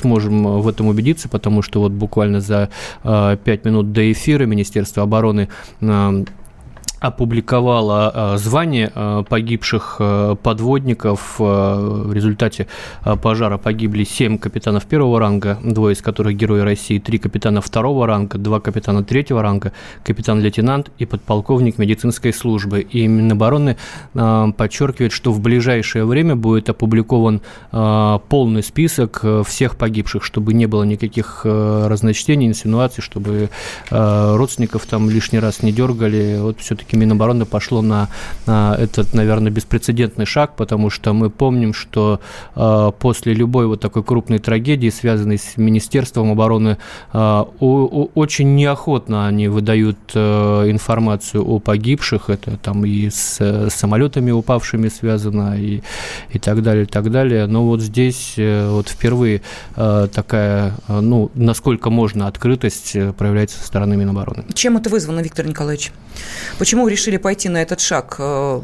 сможем 0.00 0.60
в 0.60 0.68
этом 0.68 0.88
убедиться, 0.88 1.28
потому 1.28 1.62
что 1.62 1.80
вот 1.80 1.92
буквально 1.92 2.40
за 2.40 2.70
5 3.02 3.64
минут 3.64 3.92
до 3.92 4.10
эфира 4.12 4.44
Министерство 4.44 5.02
обороны 5.02 5.48
Um, 5.90 6.26
опубликовала 7.00 8.10
а, 8.14 8.38
звание 8.38 8.90
а, 8.94 9.22
погибших 9.22 9.96
а, 9.98 10.34
подводников. 10.34 11.36
В 11.38 12.12
результате 12.12 12.66
пожара 13.22 13.58
погибли 13.58 14.04
7 14.04 14.38
капитанов 14.38 14.86
первого 14.86 15.20
ранга, 15.20 15.58
двое 15.62 15.94
из 15.94 16.02
которых 16.02 16.36
герои 16.36 16.60
России, 16.60 16.98
три 16.98 17.18
капитана 17.18 17.60
второго 17.60 18.06
ранга, 18.06 18.38
два 18.38 18.60
капитана 18.60 19.04
третьего 19.04 19.42
ранга, 19.42 19.72
капитан-лейтенант 20.04 20.90
и 20.98 21.06
подполковник 21.06 21.78
медицинской 21.78 22.32
службы. 22.32 22.80
И 22.80 23.06
Минобороны 23.06 23.76
подчеркивает, 24.12 25.12
что 25.12 25.32
в 25.32 25.40
ближайшее 25.40 26.04
время 26.04 26.36
будет 26.36 26.68
опубликован 26.68 27.42
полный 27.70 28.62
список 28.62 29.22
всех 29.46 29.76
погибших, 29.76 30.24
чтобы 30.24 30.54
не 30.54 30.66
было 30.66 30.84
никаких 30.84 31.42
разночтений, 31.44 32.46
инсинуаций, 32.46 33.02
чтобы 33.02 33.50
родственников 33.90 34.86
там 34.86 35.10
лишний 35.10 35.38
раз 35.38 35.62
не 35.62 35.72
дергали. 35.72 36.38
Вот 36.40 36.60
все-таки 36.60 36.85
все-таки 36.86 36.96
Минобороны 36.96 37.44
пошло 37.44 37.82
на, 37.82 38.08
на 38.46 38.76
этот, 38.78 39.14
наверное, 39.14 39.50
беспрецедентный 39.50 40.26
шаг, 40.26 40.56
потому 40.56 40.90
что 40.90 41.12
мы 41.12 41.30
помним, 41.30 41.74
что 41.74 42.20
э, 42.54 42.92
после 42.98 43.34
любой 43.34 43.66
вот 43.66 43.80
такой 43.80 44.02
крупной 44.02 44.38
трагедии, 44.38 44.90
связанной 44.90 45.38
с 45.38 45.56
Министерством 45.56 46.30
обороны, 46.30 46.78
э, 47.12 47.18
о, 47.18 48.08
очень 48.14 48.54
неохотно 48.54 49.26
они 49.26 49.48
выдают 49.48 49.98
э, 50.14 50.70
информацию 50.70 51.44
о 51.44 51.58
погибших. 51.58 52.30
Это 52.30 52.56
там 52.56 52.84
и 52.84 53.10
с, 53.10 53.40
с 53.40 53.74
самолетами 53.74 54.30
упавшими 54.30 54.88
связано, 54.88 55.58
и, 55.58 55.82
и 56.30 56.38
так 56.38 56.62
далее, 56.62 56.84
и 56.84 56.86
так 56.86 57.10
далее. 57.10 57.46
Но 57.46 57.64
вот 57.64 57.80
здесь 57.80 58.34
э, 58.36 58.68
вот 58.70 58.88
впервые 58.88 59.42
э, 59.76 60.08
такая, 60.12 60.74
э, 60.88 61.00
ну, 61.00 61.30
насколько 61.34 61.90
можно, 61.90 62.26
открытость 62.28 62.96
э, 62.96 63.12
проявляется 63.12 63.58
со 63.58 63.66
стороны 63.66 63.96
Минобороны. 63.96 64.44
Чем 64.54 64.76
это 64.76 64.88
вызвано, 64.90 65.20
Виктор 65.20 65.46
Николаевич? 65.46 65.92
Почему 66.58 66.75
вы 66.84 66.90
решили 66.90 67.16
пойти 67.16 67.48
на 67.48 67.62
этот 67.62 67.80
шаг? 67.80 68.16
Э, 68.18 68.60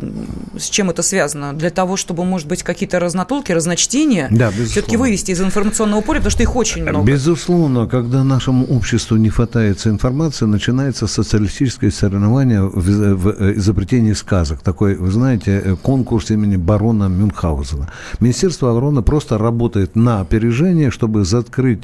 с 0.58 0.68
чем 0.70 0.90
это 0.90 1.02
связано? 1.02 1.52
Для 1.52 1.70
того, 1.70 1.96
чтобы, 1.96 2.24
может 2.24 2.48
быть, 2.48 2.62
какие-то 2.62 2.98
разнотолки, 2.98 3.52
разночтения 3.52 4.28
да, 4.30 4.50
все-таки 4.50 4.96
вывести 4.96 5.32
из 5.32 5.40
информационного 5.40 6.00
поля, 6.00 6.18
потому 6.18 6.30
что 6.30 6.42
их 6.42 6.56
очень 6.56 6.82
много. 6.82 7.04
Безусловно, 7.04 7.86
когда 7.86 8.24
нашему 8.24 8.66
обществу 8.66 9.16
не 9.16 9.30
хватает 9.30 9.86
информации, 9.86 10.46
начинается 10.46 11.06
социалистическое 11.06 11.90
соревнование 11.90 12.62
в, 12.62 13.14
в 13.14 13.52
изобретении 13.58 14.12
сказок. 14.14 14.60
Такой, 14.62 14.96
вы 14.96 15.10
знаете, 15.10 15.76
конкурс 15.82 16.30
имени 16.30 16.56
барона 16.56 17.08
Мюнхгаузена. 17.08 17.90
Министерство 18.20 18.70
обороны 18.70 19.02
просто 19.02 19.38
работает 19.38 19.96
на 19.96 20.20
опережение, 20.20 20.90
чтобы 20.90 21.24
закрыть 21.24 21.82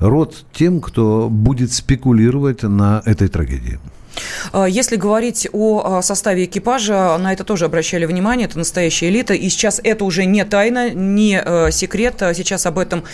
рот 0.00 0.44
тем, 0.52 0.80
кто 0.80 1.28
будет 1.30 1.72
спекулировать 1.72 2.62
на 2.62 3.02
этой 3.04 3.28
трагедии. 3.28 3.78
А, 4.52 4.66
если 4.66 4.96
говорить 4.96 5.48
о 5.52 5.98
а, 5.98 6.02
составе 6.02 6.44
экипажа, 6.44 7.16
на 7.18 7.32
это 7.32 7.44
тоже 7.44 7.64
обращали 7.64 8.04
внимание, 8.06 8.46
это 8.46 8.58
настоящая 8.58 9.08
элита, 9.08 9.34
и 9.34 9.48
сейчас 9.48 9.80
это 9.82 10.04
уже 10.04 10.24
не 10.24 10.44
тайна, 10.44 10.90
не 10.90 11.40
э, 11.44 11.70
секрет, 11.70 12.16
сейчас 12.34 12.66
об 12.66 12.78
этом 12.78 13.04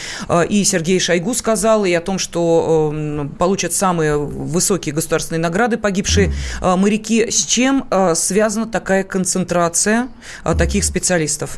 и 0.49 0.65
Сергей 0.65 0.99
Шойгу 1.01 1.35
сказал, 1.35 1.85
и 1.85 1.93
о 1.93 2.01
том, 2.01 2.19
что 2.19 2.95
получат 3.39 3.73
самые 3.73 4.19
высокие 4.19 4.95
государственные 4.95 5.41
награды 5.41 5.77
погибшие 5.77 6.33
моряки. 6.61 7.31
С 7.31 7.45
чем 7.45 7.87
связана 8.15 8.67
такая 8.67 9.05
концентрация 9.05 10.09
таких 10.57 10.85
специалистов? 10.85 11.57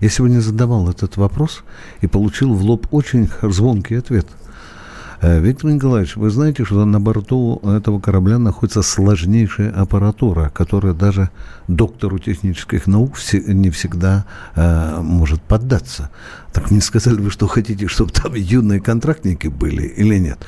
Я 0.00 0.08
сегодня 0.08 0.40
задавал 0.40 0.88
этот 0.88 1.16
вопрос 1.16 1.62
и 2.00 2.06
получил 2.06 2.54
в 2.54 2.62
лоб 2.62 2.86
очень 2.90 3.28
звонкий 3.42 3.96
ответ– 3.96 4.26
Виктор 5.22 5.70
Николаевич, 5.70 6.16
вы 6.16 6.30
знаете, 6.30 6.64
что 6.64 6.82
на 6.86 6.98
борту 6.98 7.60
этого 7.62 8.00
корабля 8.00 8.38
находится 8.38 8.80
сложнейшая 8.80 9.70
аппаратура, 9.70 10.48
которая 10.48 10.94
даже 10.94 11.28
доктору 11.68 12.18
технических 12.18 12.86
наук 12.86 13.16
не 13.46 13.68
всегда 13.68 14.24
э, 14.54 15.00
может 15.02 15.42
поддаться. 15.42 16.10
Так 16.54 16.70
мне 16.70 16.80
сказали, 16.80 17.16
вы 17.16 17.30
что 17.30 17.48
хотите, 17.48 17.86
чтобы 17.86 18.12
там 18.12 18.32
юные 18.34 18.80
контрактники 18.80 19.48
были 19.48 19.82
или 19.82 20.16
нет? 20.18 20.38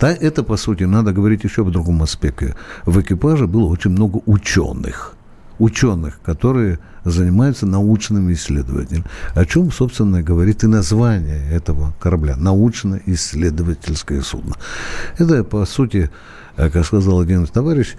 Да, 0.00 0.10
это, 0.10 0.42
по 0.42 0.56
сути, 0.56 0.84
надо 0.84 1.12
говорить 1.12 1.44
еще 1.44 1.62
в 1.62 1.70
другом 1.70 2.02
аспекте. 2.02 2.56
В 2.86 2.98
экипаже 3.02 3.46
было 3.46 3.66
очень 3.66 3.90
много 3.90 4.22
ученых. 4.24 5.14
Ученых, 5.58 6.20
которые 6.22 6.78
занимаются 7.04 7.66
научным 7.66 8.32
исследованием. 8.32 9.04
О 9.34 9.44
чем, 9.44 9.70
собственно, 9.70 10.22
говорит 10.22 10.64
и 10.64 10.66
название 10.66 11.50
этого 11.50 11.94
корабля. 12.00 12.36
Научно-исследовательское 12.36 14.22
судно. 14.22 14.54
Это, 15.18 15.44
по 15.44 15.64
сути, 15.66 16.10
э, 16.56 16.70
как 16.70 16.84
сказал 16.84 17.20
один 17.20 17.46
товарищ, 17.46 17.94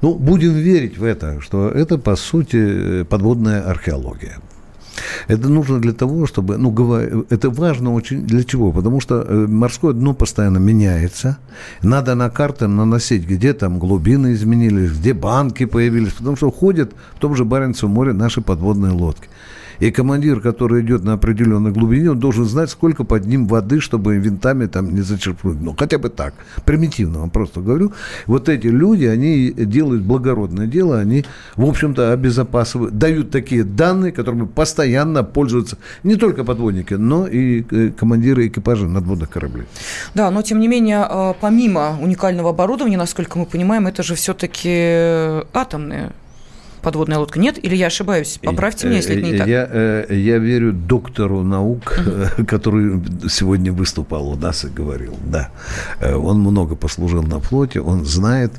ну, 0.00 0.14
будем 0.14 0.52
верить 0.52 0.98
в 0.98 1.04
это, 1.04 1.40
что 1.40 1.68
это, 1.68 1.98
по 1.98 2.16
сути, 2.16 3.04
подводная 3.04 3.62
археология. 3.68 4.38
Это 5.28 5.48
нужно 5.48 5.80
для 5.80 5.92
того, 5.92 6.26
чтобы, 6.26 6.56
ну, 6.58 6.70
это 7.30 7.50
важно 7.50 7.94
очень 7.94 8.26
для 8.26 8.44
чего? 8.44 8.72
Потому 8.72 9.00
что 9.00 9.24
э, 9.26 9.46
морское 9.46 9.92
дно 9.92 10.14
постоянно 10.14 10.58
меняется. 10.58 11.38
Надо 11.82 12.14
на 12.14 12.30
карты 12.30 12.66
наносить, 12.66 13.26
где 13.26 13.52
там 13.52 13.78
глубины 13.78 14.32
изменились, 14.32 14.92
где 14.92 15.12
банки 15.12 15.66
появились, 15.66 16.12
потому 16.12 16.36
что 16.36 16.50
ходят 16.50 16.92
в 17.14 17.18
том 17.18 17.34
же 17.34 17.44
Баренцевом 17.44 17.94
море 17.94 18.12
наши 18.12 18.40
подводные 18.40 18.92
лодки. 18.92 19.28
И 19.80 19.90
командир, 19.90 20.40
который 20.40 20.82
идет 20.82 21.04
на 21.04 21.14
определенной 21.14 21.70
глубине, 21.70 22.10
он 22.10 22.18
должен 22.18 22.44
знать, 22.44 22.70
сколько 22.70 23.04
под 23.04 23.26
ним 23.26 23.46
воды, 23.46 23.80
чтобы 23.80 24.16
винтами 24.16 24.66
там 24.66 24.94
не 24.94 25.02
зачерпнуть. 25.02 25.60
Ну, 25.60 25.74
хотя 25.78 25.98
бы 25.98 26.08
так. 26.08 26.34
Примитивно 26.64 27.20
вам 27.20 27.30
просто 27.30 27.60
говорю. 27.60 27.92
Вот 28.26 28.48
эти 28.48 28.66
люди, 28.66 29.04
они 29.04 29.50
делают 29.50 30.02
благородное 30.02 30.66
дело, 30.66 30.98
они, 30.98 31.24
в 31.56 31.64
общем-то, 31.64 32.12
обезопасивают, 32.12 32.98
дают 32.98 33.30
такие 33.30 33.64
данные, 33.64 34.12
которыми 34.12 34.46
постоянно 34.46 35.22
пользуются 35.24 35.78
не 36.02 36.16
только 36.16 36.44
подводники, 36.44 36.94
но 36.94 37.26
и 37.26 37.64
э, 37.70 37.90
командиры 37.90 38.48
экипажа 38.48 38.86
надводных 38.86 39.30
кораблей. 39.30 39.66
Да, 40.14 40.30
но 40.30 40.42
тем 40.42 40.60
не 40.60 40.68
менее, 40.68 41.06
э, 41.08 41.34
помимо 41.40 41.98
уникального 42.00 42.50
оборудования, 42.50 42.96
насколько 42.96 43.38
мы 43.38 43.46
понимаем, 43.46 43.86
это 43.86 44.02
же 44.02 44.14
все-таки 44.14 45.44
атомные 45.52 46.12
подводная 46.82 47.18
лодка. 47.18 47.38
Нет? 47.38 47.62
Или 47.62 47.76
я 47.76 47.86
ошибаюсь? 47.86 48.38
Поправьте 48.42 48.86
меня, 48.86 48.96
если 48.96 49.16
это 49.16 49.24
не 49.24 49.32
я, 49.32 49.38
так. 49.38 49.46
Я, 49.48 50.14
я 50.14 50.38
верю 50.38 50.72
доктору 50.72 51.42
наук, 51.42 51.98
угу. 51.98 52.46
который 52.46 53.00
сегодня 53.28 53.72
выступал 53.72 54.28
у 54.28 54.36
нас 54.36 54.64
и 54.64 54.68
говорил. 54.68 55.16
Да. 55.24 55.50
Он 56.02 56.40
много 56.40 56.76
послужил 56.76 57.22
на 57.22 57.40
флоте, 57.40 57.80
он 57.80 58.04
знает. 58.04 58.52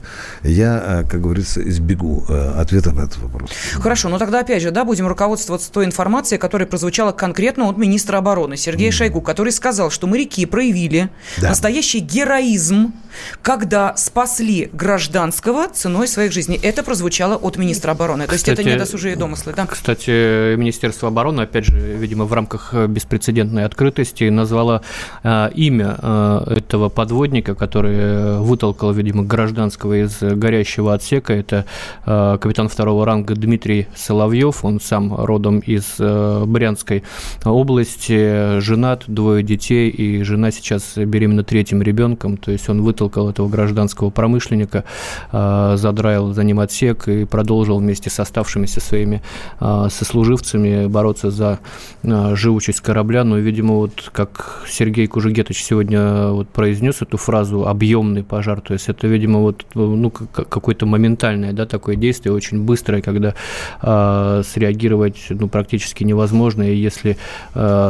Я, 0.44 1.06
как 1.10 1.22
говорится, 1.22 1.68
избегу 1.68 2.26
ответа 2.56 2.92
на 2.92 3.02
этот 3.02 3.18
вопрос. 3.18 3.50
Хорошо, 3.74 4.10
но 4.10 4.18
тогда 4.18 4.40
опять 4.40 4.62
же, 4.62 4.72
да, 4.72 4.84
будем 4.84 5.08
руководствоваться 5.08 5.72
той 5.72 5.86
информацией, 5.86 6.40
которая 6.40 6.68
прозвучала 6.68 7.12
конкретно 7.12 7.70
от 7.70 7.78
министра 7.78 8.18
обороны 8.18 8.58
Сергея. 8.58 8.92
Шойгу, 8.92 9.22
который 9.22 9.54
сказал, 9.54 9.90
что 9.92 10.08
моряки 10.08 10.46
проявили 10.46 11.10
да. 11.40 11.50
настоящий 11.50 12.00
героизм, 12.00 12.94
когда 13.42 13.96
спасли 13.96 14.70
гражданского 14.74 15.68
ценой 15.70 16.08
своих 16.08 16.32
жизней. 16.32 16.60
Это 16.62 16.84
прозвучало 16.84 17.36
от 17.36 17.58
министра 17.58 17.92
обороны. 17.92 18.19
То 18.26 18.36
кстати, 18.36 18.50
есть 18.50 18.60
это 18.60 18.70
не 18.70 18.78
досужие 18.78 19.16
домыслы, 19.16 19.54
да? 19.56 19.66
Кстати, 19.66 20.56
Министерство 20.56 21.10
обороны, 21.10 21.42
опять 21.42 21.66
же, 21.66 21.78
видимо, 21.78 22.26
в 22.26 22.34
рамках 22.34 22.74
беспрецедентной 22.74 23.66
открытости 23.66 24.30
назвало 24.30 24.82
э, 25.24 25.50
имя 25.56 25.98
э, 26.02 26.54
этого 26.58 26.90
подводника, 26.90 27.56
который 27.56 28.40
вытолкал, 28.40 28.92
видимо, 28.94 29.24
гражданского 29.24 30.04
из 30.04 30.20
горящего 30.22 30.94
отсека. 30.94 31.34
Это 31.34 31.66
э, 32.06 32.38
капитан 32.40 32.70
второго 32.70 33.06
ранга 33.06 33.36
Дмитрий 33.36 33.88
Соловьев. 33.96 34.64
Он 34.64 34.80
сам 34.80 35.16
родом 35.16 35.60
из 35.60 35.96
э, 36.00 36.44
Брянской 36.46 37.04
области, 37.44 38.60
женат, 38.60 39.04
двое 39.08 39.44
детей, 39.44 39.90
и 39.90 40.24
жена 40.24 40.52
сейчас 40.52 40.94
беременна 40.96 41.44
третьим 41.44 41.82
ребенком. 41.82 42.38
То 42.38 42.52
есть 42.52 42.70
он 42.70 42.82
вытолкал 42.82 43.30
этого 43.30 43.50
гражданского 43.50 44.10
промышленника, 44.10 44.84
э, 45.32 45.74
задраил 45.78 46.34
за 46.34 46.44
ним 46.44 46.60
отсек 46.60 47.08
и 47.08 47.26
продолжил 47.26 47.80
вместе 47.80 47.99
с 48.08 48.20
оставшимися 48.20 48.80
своими 48.82 49.22
э, 49.60 49.90
сослуживцами 49.90 50.88
бороться 50.88 51.32
за 51.32 51.60
э, 52.04 52.36
живучесть 52.36 52.82
корабля. 52.82 53.24
Но, 53.24 53.38
видимо, 53.38 53.74
вот 53.74 54.10
как 54.14 54.64
Сергей 54.70 55.08
Кужегетович 55.08 55.64
сегодня 55.64 56.28
вот 56.28 56.48
произнес 56.50 57.02
эту 57.02 57.18
фразу 57.18 57.68
«объемный 57.68 58.24
пожар», 58.24 58.62
то 58.62 58.74
есть 58.74 58.90
это, 58.90 59.08
видимо, 59.08 59.40
вот 59.40 59.66
ну, 59.76 60.12
какое-то 60.12 60.86
моментальное 60.86 61.54
да, 61.54 61.66
такое 61.66 61.96
действие, 61.96 62.34
очень 62.34 62.62
быстрое, 62.62 63.02
когда 63.02 63.34
среагировать 63.82 65.18
ну, 65.30 65.48
практически 65.48 66.04
невозможно. 66.04 66.64
И 66.64 66.76
если 66.76 67.18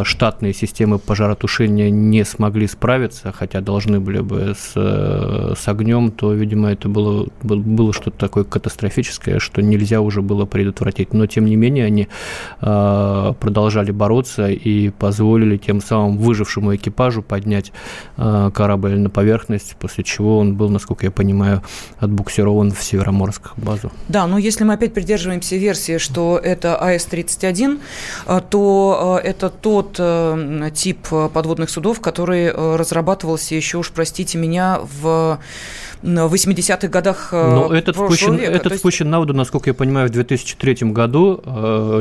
штатные 0.03 0.53
системы 0.53 0.97
пожаротушения 0.99 1.89
не 1.89 2.25
смогли 2.25 2.67
справиться, 2.67 3.31
хотя 3.31 3.61
должны 3.61 3.99
были 3.99 4.21
бы 4.21 4.55
с, 4.57 4.73
с 4.73 5.67
огнем, 5.67 6.11
то, 6.11 6.33
видимо, 6.33 6.71
это 6.71 6.87
было, 6.87 7.27
было 7.43 7.93
что-то 7.93 8.17
такое 8.17 8.43
катастрофическое, 8.43 9.39
что 9.39 9.61
нельзя 9.61 9.98
уже 10.01 10.21
было 10.21 10.45
предотвратить. 10.45 11.13
Но, 11.13 11.27
тем 11.27 11.45
не 11.45 11.55
менее, 11.55 11.85
они 11.85 12.07
э, 12.61 13.33
продолжали 13.39 13.91
бороться 13.91 14.47
и 14.47 14.89
позволили 14.89 15.57
тем 15.57 15.81
самым 15.81 16.17
выжившему 16.17 16.75
экипажу 16.75 17.21
поднять 17.21 17.71
э, 18.17 18.51
корабль 18.53 18.97
на 18.99 19.09
поверхность, 19.09 19.75
после 19.79 20.03
чего 20.03 20.39
он 20.39 20.55
был, 20.55 20.69
насколько 20.69 21.05
я 21.05 21.11
понимаю, 21.11 21.61
отбуксирован 21.99 22.71
в 22.71 22.83
Североморск 22.83 23.51
базу. 23.57 23.91
Да, 24.07 24.27
но 24.27 24.37
если 24.37 24.63
мы 24.63 24.73
опять 24.73 24.93
придерживаемся 24.93 25.55
версии, 25.55 25.97
что 25.97 26.39
это 26.41 26.75
АС-31, 26.75 27.79
то 28.49 29.19
это 29.23 29.49
тот 29.49 29.99
тип 30.73 31.07
подводных 31.33 31.69
судов, 31.69 31.99
который 31.99 32.51
разрабатывался 32.51 33.55
еще 33.55 33.77
уж, 33.79 33.91
простите 33.91 34.37
меня, 34.37 34.79
в 35.01 35.39
80-х 36.03 36.87
годах 36.87 37.29
Но 37.31 37.73
этот 37.73 37.95
впущен, 37.95 38.35
века. 38.35 38.51
Этот 38.51 38.71
есть... 38.73 38.79
впущен 38.81 39.09
на 39.09 39.19
воду, 39.19 39.33
насколько 39.33 39.69
я 39.69 39.73
понимаю, 39.73 40.07
в 40.07 40.11
2003 40.11 40.91
году, 40.91 41.41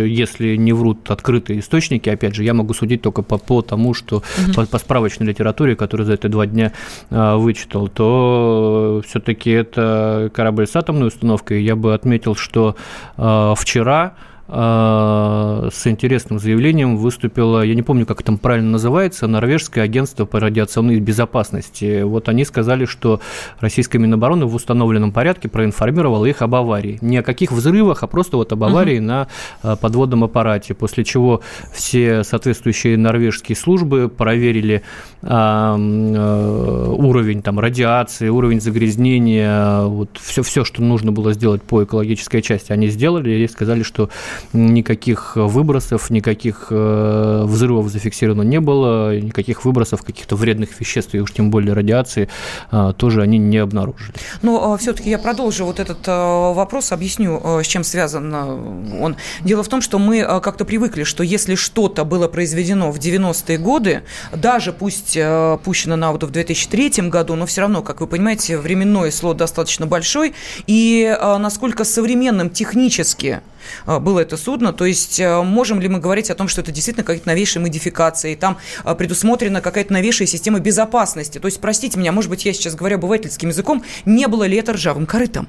если 0.01 0.57
не 0.57 0.73
врут 0.73 1.11
открытые 1.11 1.61
источники, 1.61 2.09
опять 2.09 2.35
же, 2.35 2.45
я 2.45 2.55
могу 2.55 2.75
судить 2.75 3.03
только 3.03 3.23
по, 3.23 3.39
по 3.39 3.63
тому, 3.63 3.95
что 3.95 4.17
угу. 4.17 4.55
по, 4.55 4.67
по 4.67 4.79
справочной 4.79 5.27
литературе, 5.27 5.77
которую 5.77 6.07
за 6.07 6.15
эти 6.15 6.27
два 6.27 6.47
дня 6.47 6.73
вычитал, 7.11 7.89
то 7.89 9.03
все-таки 9.07 9.51
это 9.51 10.31
корабль 10.35 10.67
с 10.67 10.77
атомной 10.77 11.09
установкой. 11.09 11.63
Я 11.63 11.77
бы 11.77 11.95
отметил, 11.95 12.35
что 12.35 12.77
вчера 13.17 14.15
с 14.49 15.87
интересным 15.87 16.39
заявлением 16.39 16.97
выступило, 16.97 17.61
я 17.61 17.75
не 17.75 17.83
помню, 17.83 18.07
как 18.07 18.23
это 18.23 18.33
правильно 18.33 18.71
называется, 18.71 19.27
Норвежское 19.27 19.85
агентство 19.85 20.25
по 20.25 20.41
радиационной 20.41 21.01
безопасности. 21.01 22.03
Вот 22.03 22.31
они 22.31 22.45
сказали, 22.47 22.87
что 22.87 23.21
российская 23.61 23.99
Минобороны 23.99 24.47
в 24.47 24.55
установленном 24.55 25.13
порядке 25.13 25.49
проинформировала 25.49 26.25
их 26.25 26.41
об 26.41 26.55
аварии. 26.55 26.99
Не 27.03 27.19
о 27.19 27.23
каких 27.23 27.53
взрывах, 27.53 28.03
а 28.03 28.07
просто 28.07 28.39
вот 28.39 28.53
об 28.53 28.65
аварии 28.65 28.99
угу. 28.99 29.07
на 29.07 29.29
а, 29.63 29.77
подводном 29.77 30.25
аппарате, 30.25 30.73
после 30.73 31.05
чего 31.05 31.43
все 31.73 32.25
соответствующие 32.25 32.97
норвежские 32.97 33.57
службы 33.57 34.09
проверили 34.09 34.83
а, 35.23 35.77
уровень 35.77 37.43
там, 37.43 37.61
радиации, 37.61 38.29
уровень 38.29 38.63
загрязнения, 38.63 39.83
вот 39.83 40.11
все, 40.19 40.43
все, 40.43 40.65
что 40.65 40.83
нужно 40.83 41.13
было 41.13 41.35
сделать 41.35 41.63
по 41.63 41.85
экологической 41.85 42.41
части, 42.41 42.73
они 42.73 42.89
сделали 42.89 43.31
и 43.31 43.49
сказали, 43.49 43.83
что 43.83 44.09
никаких 44.53 45.37
выбросов, 45.37 46.11
никаких 46.11 46.67
э, 46.71 47.43
взрывов 47.45 47.89
зафиксировано 47.89 48.43
не 48.43 48.61
было, 48.61 49.19
никаких 49.19 49.65
выбросов 49.65 50.03
каких-то 50.03 50.37
вредных 50.37 50.79
веществ, 50.81 51.15
и 51.15 51.21
уж 51.21 51.33
тем 51.33 51.51
более 51.51 51.75
радиации, 51.75 52.29
э, 52.71 52.93
тоже 52.97 53.23
они 53.23 53.39
не 53.39 53.59
обнаружили. 53.59 54.15
Но 54.43 54.75
э, 54.75 54.79
все-таки 54.79 55.11
я 55.11 55.19
продолжу 55.19 55.65
вот 55.65 55.81
этот 55.81 56.07
вопрос, 56.07 56.93
объясню, 56.93 57.41
с 57.63 57.67
чем 57.67 57.85
связан 57.85 58.35
он. 58.35 59.17
Дело 59.43 59.63
в 59.63 59.69
том, 59.69 59.81
что 59.81 59.99
мы 59.99 60.23
как-то 60.43 60.65
привыкли, 60.65 61.05
что 61.05 61.23
если 61.23 61.55
что-то 61.55 62.05
было 62.05 62.29
произведено 62.29 62.91
в 62.91 62.99
90-е 62.99 63.59
годы, 63.59 64.03
даже 64.35 64.73
пусть 64.73 65.19
пущено 65.65 65.97
на 65.97 66.13
воду 66.13 66.27
в 66.27 66.31
2003 66.31 67.09
году, 67.09 67.35
но 67.35 67.47
все 67.47 67.63
равно, 67.63 67.83
как 67.83 68.01
вы 68.01 68.07
понимаете, 68.07 68.59
временной 68.59 69.13
слот 69.13 69.37
достаточно 69.37 69.87
большой, 69.87 70.35
и 70.67 71.17
насколько 71.39 71.85
современным 71.85 72.51
технически 72.51 73.41
было 73.87 74.21
это 74.21 74.37
судно. 74.37 74.73
То 74.73 74.85
есть 74.85 75.21
э, 75.21 75.43
можем 75.43 75.81
ли 75.81 75.89
мы 75.89 75.99
говорить 75.99 76.31
о 76.31 76.35
том, 76.35 76.49
что 76.49 76.61
это 76.61 76.73
действительно 76.73 77.05
какая-то 77.05 77.27
новейшая 77.27 77.63
модификация, 77.63 78.33
и 78.33 78.37
там 78.37 78.59
э, 78.85 78.95
предусмотрена 78.95 79.61
какая-то 79.61 79.93
новейшая 79.93 80.27
система 80.27 80.61
безопасности? 80.61 81.39
То 81.39 81.47
есть, 81.47 81.61
простите 81.61 81.99
меня, 81.99 82.13
может 82.13 82.31
быть, 82.31 82.45
я 82.45 82.53
сейчас 82.53 82.75
говорю 82.75 82.97
обывательским 82.97 83.49
языком, 83.49 83.85
не 84.05 84.27
было 84.29 84.45
ли 84.45 84.57
это 84.57 84.73
ржавым 84.73 85.07
корытом? 85.07 85.49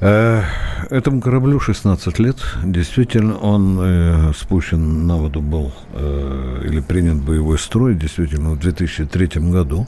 Э, 0.00 0.42
этому 0.90 1.20
кораблю 1.20 1.60
16 1.60 2.18
лет. 2.18 2.36
Действительно, 2.64 3.38
он 3.38 3.78
э, 3.80 4.32
спущен 4.36 5.06
на 5.06 5.16
воду 5.16 5.40
был 5.40 5.72
э, 5.92 6.62
или 6.64 6.80
принят 6.80 7.16
боевой 7.16 7.58
строй, 7.58 7.94
действительно, 7.94 8.50
в 8.50 8.58
2003 8.58 9.40
году. 9.50 9.86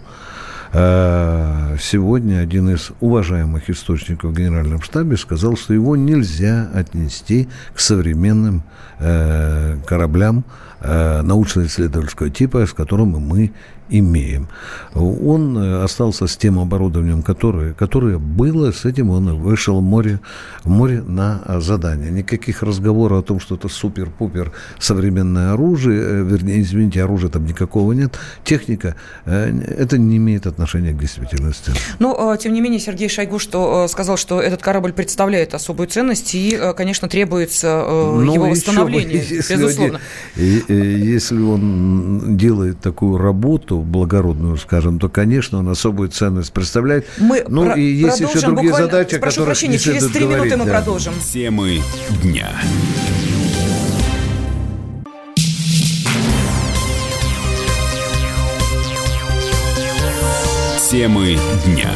Э, 0.73 1.77
сегодня 1.81 2.39
один 2.39 2.71
из 2.71 2.91
уважаемых 3.01 3.71
источников 3.71 4.33
в 4.33 4.35
Генеральном 4.37 4.83
штабе 4.83 5.17
сказал, 5.17 5.57
что 5.57 5.75
его 5.75 5.97
нельзя 5.97 6.71
отнести 6.75 7.49
к 7.75 7.81
современным 7.81 8.63
э, 8.99 9.79
кораблям 9.87 10.45
э, 10.81 11.23
научно-исследовательского 11.23 12.31
типа, 12.31 12.67
с 12.67 12.73
которым 12.73 13.11
мы 13.11 13.53
имеем. 13.89 14.49
Он 14.95 15.59
э, 15.59 15.83
остался 15.83 16.27
с 16.27 16.37
тем 16.37 16.59
оборудованием, 16.59 17.23
которое, 17.23 17.75
которое 17.75 18.19
было, 18.19 18.73
с 18.73 18.85
этим 18.85 19.11
он 19.11 19.35
вышел 19.37 19.81
в 19.81 19.83
море, 19.83 20.21
в 20.63 20.71
море 20.71 21.03
на 21.03 21.43
задание. 21.61 22.11
Никаких 22.11 22.63
разговоров 22.63 23.19
о 23.19 23.23
том, 23.23 23.41
что 23.41 23.57
это 23.57 23.69
супер-пупер 23.69 24.53
современное 24.79 25.53
оружие, 25.53 26.01
э, 26.01 26.23
вернее, 26.23 26.63
извините, 26.63 27.03
оружия 27.03 27.29
там 27.29 27.45
никакого 27.45 27.93
нет, 27.93 28.19
техника, 28.45 28.97
э, 29.27 29.53
это 29.79 29.99
не 29.99 30.17
имеет 30.17 30.47
отношения 30.47 30.93
к 30.93 30.99
действительности. 30.99 31.73
Но, 31.99 32.37
тем 32.37 32.55
не 32.55 32.61
менее, 32.61 32.81
Сергей 32.81 33.09
Шойгу 33.09 33.39
что, 33.39 33.87
сказал, 33.89 34.17
что 34.17 34.41
этот 34.41 34.63
корабль 34.63 34.93
представляет 34.93 35.55
особую 35.55 35.89
ценность 35.89 36.35
и, 36.35 36.59
конечно, 36.77 37.09
требуется 37.09 37.85
ну, 37.87 38.33
его 38.33 38.47
восстановление, 38.51 39.19
если 39.19 39.57
безусловно. 39.57 40.01
Он, 40.37 40.75
если 40.75 41.41
он 41.41 42.37
делает 42.37 42.81
такую 42.81 43.19
работу, 43.19 43.74
эту 43.75 43.81
благородную, 43.81 44.57
скажем, 44.57 44.99
то, 44.99 45.09
конечно, 45.09 45.59
он 45.59 45.69
особую 45.69 46.09
ценность 46.09 46.53
представляет. 46.53 47.07
Мы 47.19 47.45
ну 47.49 47.65
про- 47.65 47.75
и 47.75 47.83
есть 47.83 48.21
еще 48.21 48.41
другие 48.41 48.71
буквально, 48.71 48.91
задачи, 48.91 49.15
о 49.17 49.21
которых 49.21 49.47
прощения, 49.47 49.79
через 49.79 50.07
три 50.09 50.27
говорить, 50.27 50.45
минуты 50.45 50.57
мы 50.57 50.65
да. 50.67 50.73
продолжим. 50.73 51.15
Темы 51.21 51.81
дня. 52.23 52.51
Темы 60.91 61.37
дня. 61.67 61.91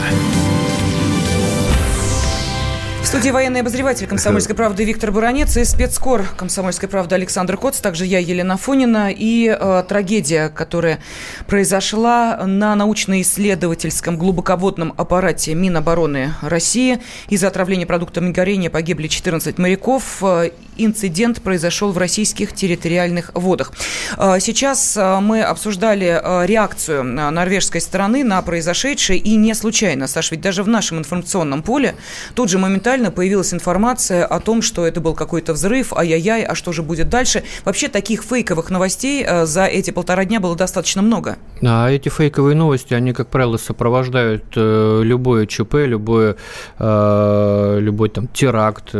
В 3.09 3.11
студии 3.11 3.31
военный 3.31 3.61
обозреватель 3.61 4.07
«Комсомольской 4.07 4.55
правды» 4.55 4.85
Виктор 4.85 5.11
Буранец 5.11 5.57
и 5.57 5.65
спецкор 5.65 6.27
«Комсомольской 6.37 6.91
правды» 6.91 7.15
Александр 7.15 7.57
Коц, 7.57 7.81
также 7.81 8.05
я, 8.05 8.19
Елена 8.19 8.59
Фонина. 8.59 9.11
И 9.11 9.49
э, 9.49 9.85
трагедия, 9.89 10.51
которая 10.51 10.99
произошла 11.47 12.45
на 12.45 12.75
научно-исследовательском 12.75 14.19
глубоководном 14.19 14.93
аппарате 14.99 15.55
Минобороны 15.55 16.35
России. 16.43 16.99
Из-за 17.31 17.49
отравления 17.49 17.87
продуктами 17.87 18.31
горения 18.31 18.69
погибли 18.69 19.07
14 19.07 19.57
моряков. 19.57 20.23
Э, 20.23 20.51
инцидент 20.77 21.41
произошел 21.41 21.93
в 21.93 21.97
российских 21.97 22.53
территориальных 22.55 23.31
водах. 23.33 23.73
Э, 24.19 24.37
сейчас 24.39 24.99
э, 24.99 25.21
мы 25.21 25.41
обсуждали 25.41 26.47
реакцию 26.47 27.05
норвежской 27.05 27.81
стороны 27.81 28.23
на 28.23 28.43
произошедшее. 28.43 29.19
И 29.19 29.35
не 29.37 29.55
случайно, 29.55 30.09
Саш, 30.09 30.31
ведь 30.33 30.43
даже 30.43 30.63
в 30.63 30.69
нашем 30.69 30.99
информационном 30.99 31.63
поле 31.63 31.95
тут 32.35 32.51
же 32.51 32.59
моментально 32.59 32.98
моментально 32.99 33.11
появилась 33.11 33.55
информация 33.55 34.27
о 34.27 34.41
том, 34.41 34.63
что 34.63 34.87
это 34.87 35.01
был 35.01 35.15
какой-то 35.15 35.53
взрыв, 35.53 35.93
ай-яй-яй, 35.93 36.43
а 36.45 36.55
что 36.55 36.73
же 36.73 36.83
будет 36.83 37.09
дальше. 37.09 37.45
Вообще 37.65 37.89
таких 37.89 38.23
фейковых 38.23 38.71
новостей 38.71 39.25
э, 39.27 39.47
за 39.47 39.67
эти 39.67 39.91
полтора 39.93 40.25
дня 40.25 40.41
было 40.41 40.57
достаточно 40.57 41.03
много. 41.03 41.37
А 41.63 41.91
эти 41.91 42.09
фейковые 42.09 42.57
новости, 42.57 42.95
они, 42.95 43.13
как 43.13 43.29
правило, 43.29 43.57
сопровождают 43.57 44.45
э, 44.57 45.01
любое 45.05 45.47
ЧП, 45.47 45.75
любое, 45.87 46.37
э, 46.79 47.79
любой 47.81 48.09
там 48.09 48.29
теракт, 48.29 48.91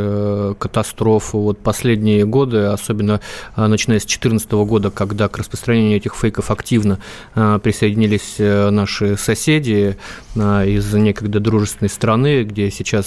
катастрофу. 0.59 1.39
Вот 1.39 1.59
последние 1.59 2.25
годы, 2.25 2.67
особенно 2.67 3.21
начиная 3.57 3.99
с 3.99 4.03
2014 4.03 4.51
года, 4.53 4.91
когда 4.91 5.29
к 5.29 5.39
распространению 5.39 5.97
этих 5.97 6.15
фейков 6.15 6.51
активно 6.51 6.99
присоединились 7.35 8.37
наши 8.39 9.17
соседи 9.17 9.97
из 10.37 10.95
некогда 10.95 11.41
дружественной 11.41 11.89
страны, 11.89 12.45
где 12.45 12.71
сейчас 12.71 13.07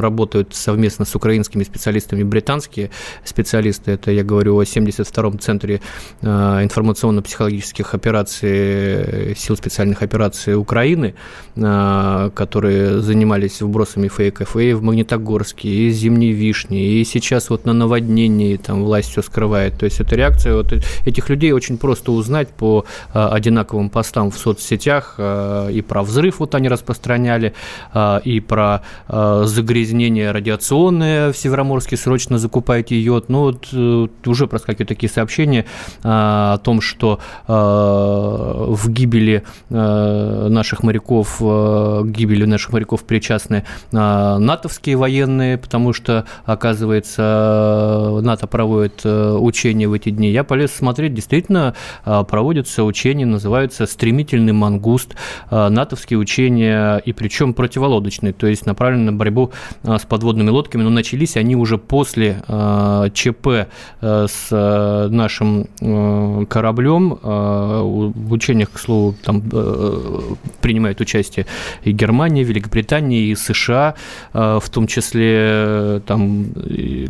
работают 0.00 0.54
совместно 0.54 1.04
с 1.04 1.14
украинскими 1.14 1.64
специалистами 1.64 2.22
британские 2.22 2.90
специалисты. 3.24 3.92
Это 3.92 4.10
я 4.10 4.24
говорю 4.24 4.56
о 4.56 4.62
72-м 4.62 5.38
центре 5.38 5.80
э, 6.22 6.26
информационно-психологических 6.62 7.94
операций 7.94 8.50
э, 8.50 9.34
сил 9.36 9.56
специальных 9.56 10.02
операций 10.02 10.56
Украины, 10.56 11.14
э, 11.56 12.30
которые 12.34 13.00
занимались 13.00 13.62
вбросами 13.62 14.08
фейков 14.08 14.56
и 14.56 14.72
в 14.72 14.82
Магнитогорске, 14.82 15.68
и 15.68 15.90
Зимней 15.90 16.32
Вишне, 16.32 17.00
и 17.00 17.04
сейчас 17.04 17.50
вот 17.50 17.64
на 17.66 17.72
наводнении 17.72 18.56
там 18.56 18.84
власть 18.84 19.10
все 19.10 19.22
скрывает. 19.22 19.78
То 19.78 19.84
есть 19.84 20.00
это 20.00 20.16
реакция 20.16 20.54
вот 20.54 20.72
этих 20.72 21.28
людей 21.28 21.52
очень 21.52 21.78
просто 21.78 22.12
узнать 22.12 22.48
по 22.48 22.84
одинаковым 23.12 23.90
постам 23.90 24.30
в 24.30 24.38
соцсетях 24.38 25.18
и 25.18 25.84
про 25.86 26.02
взрыв 26.02 26.40
вот 26.40 26.54
они 26.54 26.68
распространяли, 26.68 27.54
и 28.24 28.40
про 28.40 28.82
загрязнение 29.08 29.85
загрязнение 29.86 30.32
радиационное 30.32 31.32
в 31.32 31.36
Североморске, 31.36 31.96
срочно 31.96 32.38
закупайте 32.38 32.98
йод. 33.00 33.28
Ну, 33.28 33.42
вот 33.42 33.68
э, 33.72 34.08
уже 34.26 34.46
проскакивают 34.48 34.88
такие 34.88 35.08
сообщения 35.08 35.64
а, 36.02 36.54
о 36.54 36.58
том, 36.58 36.80
что 36.80 37.20
а, 37.46 38.66
в 38.68 38.90
гибели 38.90 39.44
наших 39.70 40.82
моряков, 40.82 41.40
гибели 41.40 42.44
наших 42.44 42.72
моряков 42.72 43.04
причастны 43.04 43.64
натовские 43.92 44.96
военные, 44.96 45.58
потому 45.58 45.92
что, 45.92 46.26
оказывается, 46.44 48.20
НАТО 48.22 48.46
проводит 48.46 49.04
учения 49.04 49.88
в 49.88 49.92
эти 49.92 50.10
дни. 50.10 50.30
Я 50.30 50.44
полез 50.44 50.72
смотреть, 50.72 51.14
действительно 51.14 51.74
проводятся 52.04 52.84
учения, 52.84 53.26
называются 53.26 53.86
«Стремительный 53.86 54.52
мангуст», 54.52 55.14
натовские 55.50 56.18
учения, 56.18 56.98
и 56.98 57.12
причем 57.12 57.54
противолодочные, 57.54 58.32
то 58.32 58.46
есть 58.46 58.66
направлены 58.66 59.10
на 59.10 59.12
борьбу 59.12 59.36
Э, 59.36 59.75
с 59.82 60.04
подводными 60.04 60.50
лодками, 60.50 60.82
но 60.82 60.90
начались 60.90 61.36
они 61.36 61.56
уже 61.56 61.78
после 61.78 62.42
э, 62.46 63.10
ЧП 63.12 63.68
э, 64.00 64.26
с 64.28 65.08
нашим 65.10 65.66
кораблем. 66.48 67.18
В 67.22 68.32
учениях, 68.32 68.70
к 68.72 68.78
слову, 68.78 69.14
там 69.22 69.42
принимают 70.60 71.00
участие 71.00 71.46
и 71.82 71.92
Германия, 71.92 72.42
и 72.42 72.44
Великобритания, 72.44 73.20
и 73.20 73.34
США, 73.34 73.94
в 74.32 74.62
том 74.70 74.86
числе 74.86 76.02
там 76.06 76.46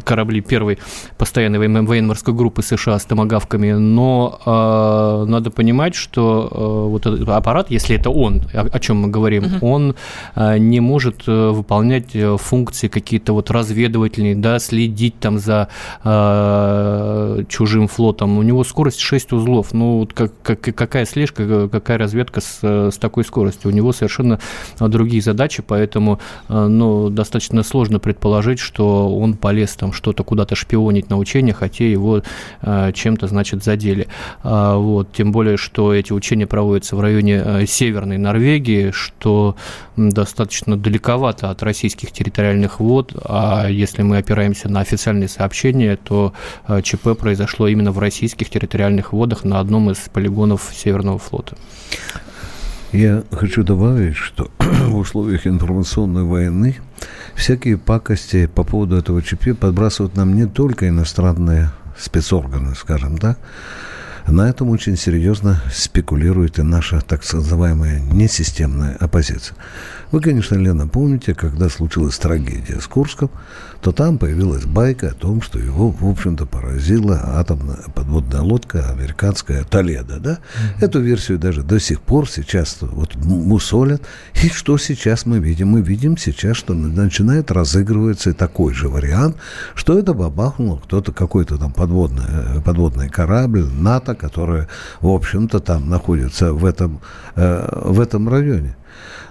корабли 0.04 0.40
первой 0.40 0.78
постоянной 1.18 1.58
военно-морской 1.58 2.34
группы 2.34 2.62
США 2.62 2.98
с 2.98 3.04
томогавками. 3.04 3.72
Но 3.72 5.26
надо 5.28 5.50
понимать, 5.50 5.94
что 5.94 6.88
вот 6.90 7.06
этот 7.06 7.28
аппарат, 7.28 7.70
если 7.70 7.96
это 7.96 8.10
он, 8.10 8.42
о 8.52 8.78
чем 8.78 8.98
мы 8.98 9.08
говорим, 9.08 9.44
угу. 9.44 9.66
он 9.66 9.94
не 10.36 10.80
может 10.80 11.26
выполнять 11.26 12.16
функции 12.38 12.55
какие-то 12.64 13.32
вот 13.32 13.50
разведывательные, 13.50 14.34
да, 14.34 14.58
следить 14.58 15.18
там 15.18 15.38
за 15.38 15.68
э, 16.04 17.44
чужим 17.48 17.88
флотом. 17.88 18.38
У 18.38 18.42
него 18.42 18.64
скорость 18.64 19.00
6 19.00 19.32
узлов. 19.32 19.72
Ну, 19.72 19.98
вот 19.98 20.12
как, 20.12 20.32
как, 20.42 20.60
какая 20.60 21.04
слежка, 21.04 21.68
какая 21.68 21.98
разведка 21.98 22.40
с, 22.40 22.62
с 22.62 22.98
такой 22.98 23.24
скоростью? 23.24 23.70
У 23.70 23.74
него 23.74 23.92
совершенно 23.92 24.40
другие 24.78 25.22
задачи, 25.22 25.62
поэтому 25.66 26.20
э, 26.48 26.66
ну, 26.66 27.10
достаточно 27.10 27.62
сложно 27.62 27.98
предположить, 27.98 28.58
что 28.58 29.14
он 29.16 29.34
полез 29.34 29.74
там 29.74 29.92
что-то 29.92 30.24
куда-то 30.24 30.54
шпионить 30.54 31.10
на 31.10 31.18
учениях, 31.18 31.58
хотя 31.58 31.84
его 31.84 32.22
э, 32.62 32.92
чем-то, 32.92 33.26
значит, 33.26 33.64
задели. 33.64 34.08
А, 34.42 34.76
вот, 34.76 35.12
тем 35.12 35.32
более, 35.32 35.56
что 35.56 35.92
эти 35.92 36.12
учения 36.12 36.46
проводятся 36.46 36.96
в 36.96 37.00
районе 37.00 37.42
э, 37.44 37.66
Северной 37.66 38.18
Норвегии, 38.18 38.90
что 38.90 39.56
достаточно 39.96 40.76
далековато 40.76 41.50
от 41.50 41.62
российских 41.62 42.12
территорий 42.12 42.45
территориальных 42.46 42.80
вод, 42.80 43.12
а 43.24 43.66
если 43.68 44.02
мы 44.02 44.18
опираемся 44.18 44.68
на 44.68 44.80
официальные 44.80 45.28
сообщения, 45.28 45.96
то 45.96 46.32
э, 46.68 46.80
ЧП 46.82 47.18
произошло 47.18 47.66
именно 47.66 47.90
в 47.90 47.98
российских 47.98 48.50
территориальных 48.50 49.12
водах 49.12 49.44
на 49.44 49.58
одном 49.58 49.90
из 49.90 49.98
полигонов 50.12 50.70
Северного 50.74 51.18
флота. 51.18 51.56
Я 52.92 53.24
хочу 53.32 53.64
добавить, 53.64 54.16
что 54.16 54.50
в 54.58 54.96
условиях 54.96 55.46
информационной 55.46 56.22
войны 56.22 56.76
всякие 57.34 57.78
пакости 57.78 58.46
по 58.46 58.62
поводу 58.62 58.96
этого 58.96 59.22
ЧП 59.22 59.58
подбрасывают 59.58 60.16
нам 60.16 60.36
не 60.36 60.46
только 60.46 60.88
иностранные 60.88 61.70
спецорганы, 61.98 62.74
скажем 62.76 63.18
так, 63.18 63.38
на 64.28 64.48
этом 64.48 64.70
очень 64.70 64.96
серьезно 64.96 65.62
спекулирует 65.72 66.58
и 66.58 66.62
наша 66.62 67.00
так 67.00 67.22
называемая 67.32 68.00
несистемная 68.00 68.96
оппозиция. 68.96 69.56
Вы, 70.12 70.20
конечно, 70.20 70.54
Лена, 70.54 70.86
помните, 70.86 71.34
когда 71.34 71.68
случилась 71.68 72.18
трагедия 72.18 72.80
с 72.80 72.86
Курском, 72.86 73.30
то 73.80 73.92
там 73.92 74.18
появилась 74.18 74.64
байка 74.64 75.08
о 75.08 75.14
том, 75.14 75.42
что 75.42 75.58
его, 75.58 75.90
в 75.90 76.08
общем-то, 76.08 76.46
поразила 76.46 77.20
атомная 77.38 77.78
подводная 77.94 78.40
лодка 78.40 78.90
американская 78.90 79.64
Толедо, 79.64 80.18
да? 80.18 80.30
Mm-hmm. 80.30 80.84
Эту 80.84 81.00
версию 81.00 81.38
даже 81.38 81.62
до 81.62 81.78
сих 81.78 82.00
пор 82.00 82.28
сейчас 82.28 82.78
вот 82.80 83.14
мусолят. 83.16 84.02
И 84.42 84.48
что 84.48 84.78
сейчас 84.78 85.26
мы 85.26 85.38
видим? 85.38 85.68
Мы 85.68 85.82
видим 85.82 86.16
сейчас, 86.16 86.56
что 86.56 86.74
начинает 86.74 87.50
разыгрываться 87.50 88.32
такой 88.32 88.74
же 88.74 88.88
вариант, 88.88 89.36
что 89.74 89.98
это 89.98 90.14
бабахнул 90.14 90.78
кто-то, 90.78 91.12
какой-то 91.12 91.58
там 91.58 91.72
подводный, 91.72 92.24
э, 92.28 92.60
подводный 92.64 93.08
корабль 93.08 93.64
НАТО, 93.64 94.14
который, 94.14 94.66
в 95.00 95.08
общем-то, 95.08 95.60
там 95.60 95.88
находится 95.88 96.52
в 96.52 96.64
этом, 96.64 97.00
э, 97.34 97.82
в 97.84 98.00
этом 98.00 98.28
районе. 98.28 98.76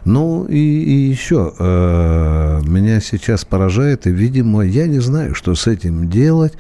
Ну 0.05 0.45
и, 0.45 0.57
и 0.57 1.09
еще 1.09 1.53
э, 1.57 2.61
меня 2.63 3.01
сейчас 3.01 3.43
поражает, 3.43 4.05
и, 4.05 4.11
видимо, 4.11 4.61
я 4.61 4.85
не 4.85 4.99
знаю, 4.99 5.33
что 5.33 5.55
с 5.55 5.65
этим 5.65 6.09
делать, 6.09 6.53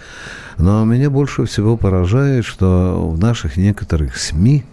но 0.57 0.83
меня 0.83 1.11
больше 1.11 1.45
всего 1.45 1.77
поражает, 1.77 2.43
что 2.43 3.07
в 3.07 3.19
наших 3.19 3.55
некоторых 3.55 4.17
СМИ, 4.17 4.65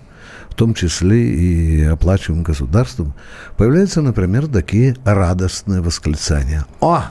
в 0.48 0.54
том 0.54 0.72
числе 0.72 1.34
и 1.34 1.84
оплачиваемым 1.84 2.44
государством, 2.44 3.12
появляются, 3.58 4.00
например, 4.00 4.46
такие 4.46 4.96
радостные 5.04 5.82
восклицания. 5.82 6.64
О, 6.80 7.04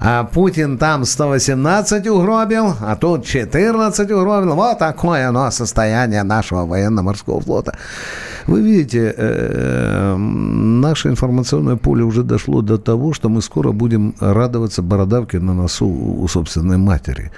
а 0.00 0.24
Путин 0.24 0.78
там 0.78 1.04
118 1.04 2.06
угробил, 2.08 2.74
а 2.80 2.96
тут 2.96 3.26
14 3.26 4.10
угробил. 4.10 4.54
Вот 4.54 4.78
такое 4.78 5.28
оно 5.28 5.50
состояние 5.50 6.22
нашего 6.22 6.64
военно-морского 6.64 7.40
флота. 7.40 7.76
Вы 8.46 8.62
видите, 8.62 9.14
э, 9.16 10.16
наше 10.16 11.08
информационное 11.08 11.76
поле 11.76 12.02
уже 12.02 12.22
дошло 12.22 12.62
до 12.62 12.78
того, 12.78 13.12
что 13.12 13.28
мы 13.28 13.42
скоро 13.42 13.72
будем 13.72 14.14
радоваться 14.20 14.82
бородавке 14.82 15.38
на 15.38 15.52
носу 15.52 15.86
у 15.86 16.26
собственной 16.28 16.78
матери. 16.78 17.30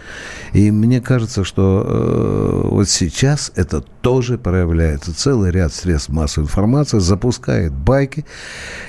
И 0.53 0.71
мне 0.71 1.01
кажется, 1.01 1.45
что 1.45 1.85
э, 1.85 2.62
вот 2.73 2.89
сейчас 2.89 3.53
это 3.55 3.81
тоже 3.81 4.39
проявляется. 4.39 5.15
Целый 5.15 5.51
ряд 5.51 5.73
средств 5.73 6.09
массовой 6.09 6.45
информации 6.45 6.99
запускает 6.99 7.73
байки. 7.73 8.25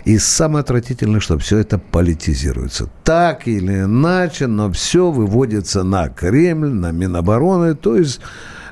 И 0.05 0.17
самое 0.17 0.61
отвратительное, 0.61 1.19
что 1.19 1.37
все 1.37 1.57
это 1.57 1.77
политизируется. 1.77 2.89
Так 3.03 3.47
или 3.47 3.81
иначе, 3.81 4.47
но 4.47 4.71
все 4.71 5.11
выводится 5.11 5.83
на 5.83 6.09
Кремль, 6.09 6.69
на 6.69 6.91
Минобороны. 6.91 7.75
То 7.75 7.97
есть 7.97 8.21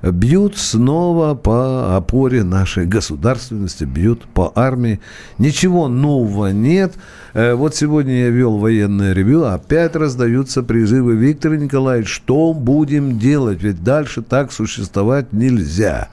бьют 0.01 0.57
снова 0.57 1.35
по 1.35 1.95
опоре 1.95 2.43
нашей 2.43 2.85
государственности, 2.85 3.83
бьют 3.83 4.23
по 4.33 4.51
армии. 4.55 4.99
Ничего 5.37 5.87
нового 5.87 6.51
нет. 6.51 6.93
Э, 7.33 7.53
вот 7.53 7.75
сегодня 7.75 8.23
я 8.23 8.29
вел 8.29 8.57
военное 8.57 9.13
ревю, 9.13 9.43
опять 9.43 9.95
раздаются 9.95 10.63
призывы. 10.63 11.15
Виктор 11.15 11.55
Николаевич, 11.55 12.09
что 12.09 12.53
будем 12.53 13.19
делать? 13.19 13.61
Ведь 13.61 13.83
дальше 13.83 14.21
так 14.21 14.51
существовать 14.51 15.33
нельзя. 15.33 16.09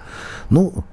Ну, 0.51 0.85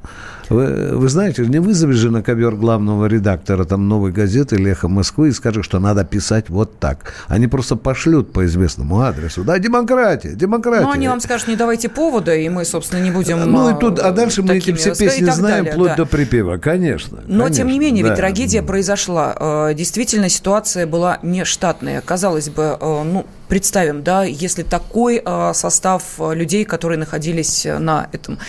вы, 0.49 0.97
вы 0.97 1.09
знаете, 1.09 1.45
не 1.45 1.59
вызовешь 1.59 1.95
же 1.95 2.11
на 2.11 2.21
ковер 2.21 2.55
главного 2.55 3.05
редактора 3.05 3.65
там 3.65 3.87
новой 3.87 4.11
газеты 4.11 4.55
«Леха 4.55 4.87
Москвы» 4.87 5.29
и 5.29 5.31
скажешь, 5.31 5.65
что 5.65 5.79
надо 5.79 6.03
писать 6.03 6.49
вот 6.49 6.79
так. 6.79 7.13
Они 7.27 7.47
просто 7.47 7.75
пошлют 7.75 8.31
по 8.31 8.45
известному 8.45 9.01
адресу. 9.01 9.43
Да, 9.43 9.59
демократия, 9.59 10.33
демократия. 10.35 10.85
Ну, 10.85 10.91
они 10.91 11.07
вам 11.07 11.19
скажут, 11.19 11.47
не 11.47 11.55
давайте 11.55 11.89
повода, 11.89 12.35
и 12.35 12.47
мы, 12.49 12.65
собственно, 12.65 13.01
не 13.01 13.11
будем 13.11 13.39
Ну, 13.51 13.75
и 13.75 13.79
тут, 13.79 13.99
а 13.99 14.11
дальше 14.11 14.43
мы 14.43 14.57
эти 14.57 14.73
все 14.73 14.95
песни 14.95 15.25
знаем, 15.25 15.65
далее, 15.65 15.71
вплоть 15.71 15.89
да. 15.89 15.95
до 15.97 16.05
припева, 16.05 16.57
конечно. 16.57 17.23
Но, 17.27 17.43
конечно, 17.43 17.55
тем 17.55 17.67
не 17.67 17.79
менее, 17.79 18.03
да. 18.03 18.09
ведь 18.09 18.19
трагедия 18.19 18.61
произошла. 18.61 19.35
Э, 19.39 19.73
действительно, 19.73 20.29
ситуация 20.29 20.87
была 20.87 21.19
нештатная. 21.21 22.01
Казалось 22.01 22.49
бы, 22.49 22.77
э, 22.79 23.03
ну, 23.03 23.25
представим, 23.47 24.03
да, 24.03 24.23
если 24.23 24.63
такой 24.63 25.21
э, 25.23 25.51
состав 25.53 26.03
людей, 26.19 26.65
которые 26.65 26.97
находились 26.97 27.65
на 27.65 28.09
этом 28.11 28.39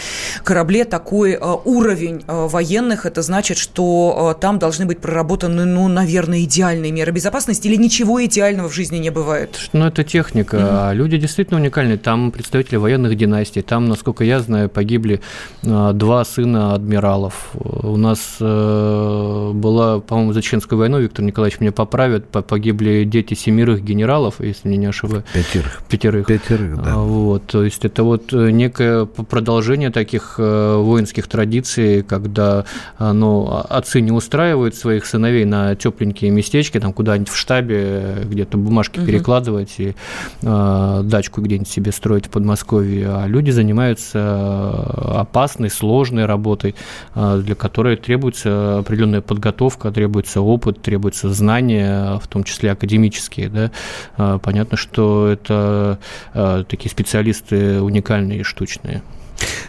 корабле, 0.44 0.84
такой 0.84 1.36
уровень 1.36 1.96
уровень 1.96 2.24
э, 2.26 2.46
военных, 2.46 3.06
это 3.06 3.22
значит, 3.22 3.58
что 3.58 4.34
э, 4.36 4.40
там 4.40 4.58
должны 4.58 4.86
быть 4.86 4.98
проработаны, 4.98 5.64
ну, 5.64 5.88
наверное, 5.88 6.40
идеальные 6.40 6.92
меры 6.92 7.12
безопасности 7.12 7.68
или 7.68 7.76
ничего 7.76 8.24
идеального 8.24 8.68
в 8.68 8.74
жизни 8.74 8.98
не 8.98 9.10
бывает? 9.10 9.68
Ну, 9.72 9.86
это 9.86 10.04
техника. 10.04 10.88
А 10.90 10.92
люди 10.92 11.18
действительно 11.18 11.60
уникальны. 11.60 11.96
Там 11.96 12.30
представители 12.30 12.76
военных 12.76 13.16
династий. 13.16 13.62
Там, 13.62 13.86
насколько 13.86 14.24
я 14.24 14.40
знаю, 14.40 14.68
погибли 14.68 15.20
э, 15.62 15.90
два 15.94 16.24
сына 16.24 16.74
адмиралов. 16.74 17.50
У 17.54 17.96
нас 17.96 18.36
была, 18.38 20.00
по-моему, 20.00 20.32
за 20.32 20.42
Чеченскую 20.42 20.78
войну, 20.78 20.98
Виктор 20.98 21.24
Николаевич 21.24 21.60
меня 21.60 21.72
поправит, 21.72 22.28
погибли 22.28 23.04
дети 23.04 23.34
семерых 23.34 23.82
генералов, 23.82 24.36
если 24.40 24.68
меня 24.68 24.78
не 24.78 24.85
ошибаюсь. 24.88 25.24
Пятерых. 25.32 25.82
Пятерых. 25.88 26.26
Пятерых, 26.26 26.82
да. 26.82 26.96
Вот, 26.96 27.46
то 27.46 27.62
есть 27.64 27.84
это 27.84 28.02
вот 28.02 28.32
некое 28.32 29.06
продолжение 29.06 29.90
таких 29.90 30.38
воинских 30.38 31.28
традиций, 31.28 32.02
когда 32.02 32.64
ну, 32.98 33.64
отцы 33.68 34.00
не 34.00 34.12
устраивают 34.12 34.74
своих 34.74 35.06
сыновей 35.06 35.44
на 35.44 35.74
тепленькие 35.74 36.30
местечки, 36.30 36.78
там 36.80 36.92
куда-нибудь 36.92 37.28
в 37.28 37.36
штабе 37.36 38.16
где-то 38.24 38.56
бумажки 38.56 38.98
угу. 38.98 39.06
перекладывать 39.06 39.74
и 39.78 39.94
э, 40.42 41.00
дачку 41.04 41.40
где-нибудь 41.40 41.68
себе 41.68 41.92
строить 41.92 42.26
в 42.26 42.30
Подмосковье, 42.30 43.08
а 43.08 43.26
люди 43.26 43.50
занимаются 43.50 45.20
опасной, 45.20 45.70
сложной 45.70 46.26
работой, 46.26 46.74
э, 47.14 47.40
для 47.44 47.54
которой 47.54 47.96
требуется 47.96 48.78
определенная 48.78 49.20
подготовка, 49.20 49.90
требуется 49.90 50.40
опыт, 50.40 50.82
требуется 50.82 51.32
знания, 51.32 52.18
в 52.18 52.26
том 52.28 52.44
числе 52.44 52.72
академические. 52.72 53.48
Да? 53.48 53.70
Э, 54.16 54.38
что 54.76 55.28
это 55.28 55.98
э, 56.34 56.64
такие 56.68 56.90
специалисты 56.90 57.80
уникальные 57.80 58.40
и 58.40 58.42
штучные. 58.42 59.02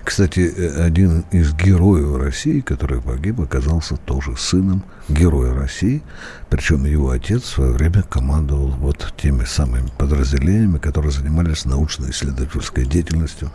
Кстати, 0.03 0.53
один 0.79 1.25
из 1.31 1.53
героев 1.53 2.15
России, 2.15 2.61
который 2.61 3.01
погиб, 3.01 3.41
оказался 3.41 3.97
тоже 3.97 4.37
сыном 4.37 4.83
героя 5.09 5.53
России. 5.53 6.01
Причем 6.49 6.85
его 6.85 7.09
отец 7.09 7.43
в 7.43 7.47
свое 7.47 7.71
время 7.71 8.03
командовал 8.03 8.67
вот 8.67 9.13
теми 9.17 9.43
самыми 9.43 9.89
подразделениями, 9.97 10.77
которые 10.77 11.11
занимались 11.11 11.65
научно-исследовательской 11.65 12.85
деятельностью 12.85 13.51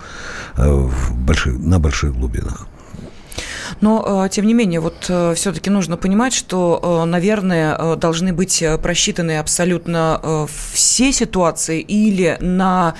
э, 0.56 0.70
в 0.70 1.14
больших, 1.16 1.58
на 1.58 1.78
больших 1.78 2.14
глубинах. 2.14 2.66
Но, 3.80 4.24
э, 4.24 4.28
тем 4.28 4.46
не 4.46 4.54
менее, 4.54 4.80
вот 4.80 5.06
э, 5.08 5.34
все-таки 5.34 5.70
нужно 5.70 5.96
понимать, 5.96 6.32
что, 6.32 7.04
наверное, 7.06 7.96
должны 7.96 8.32
быть 8.32 8.62
просчитаны 8.82 9.38
абсолютно 9.38 10.48
все 10.72 11.12
ситуации 11.12 11.80
или 11.80 12.36
на 12.40 12.94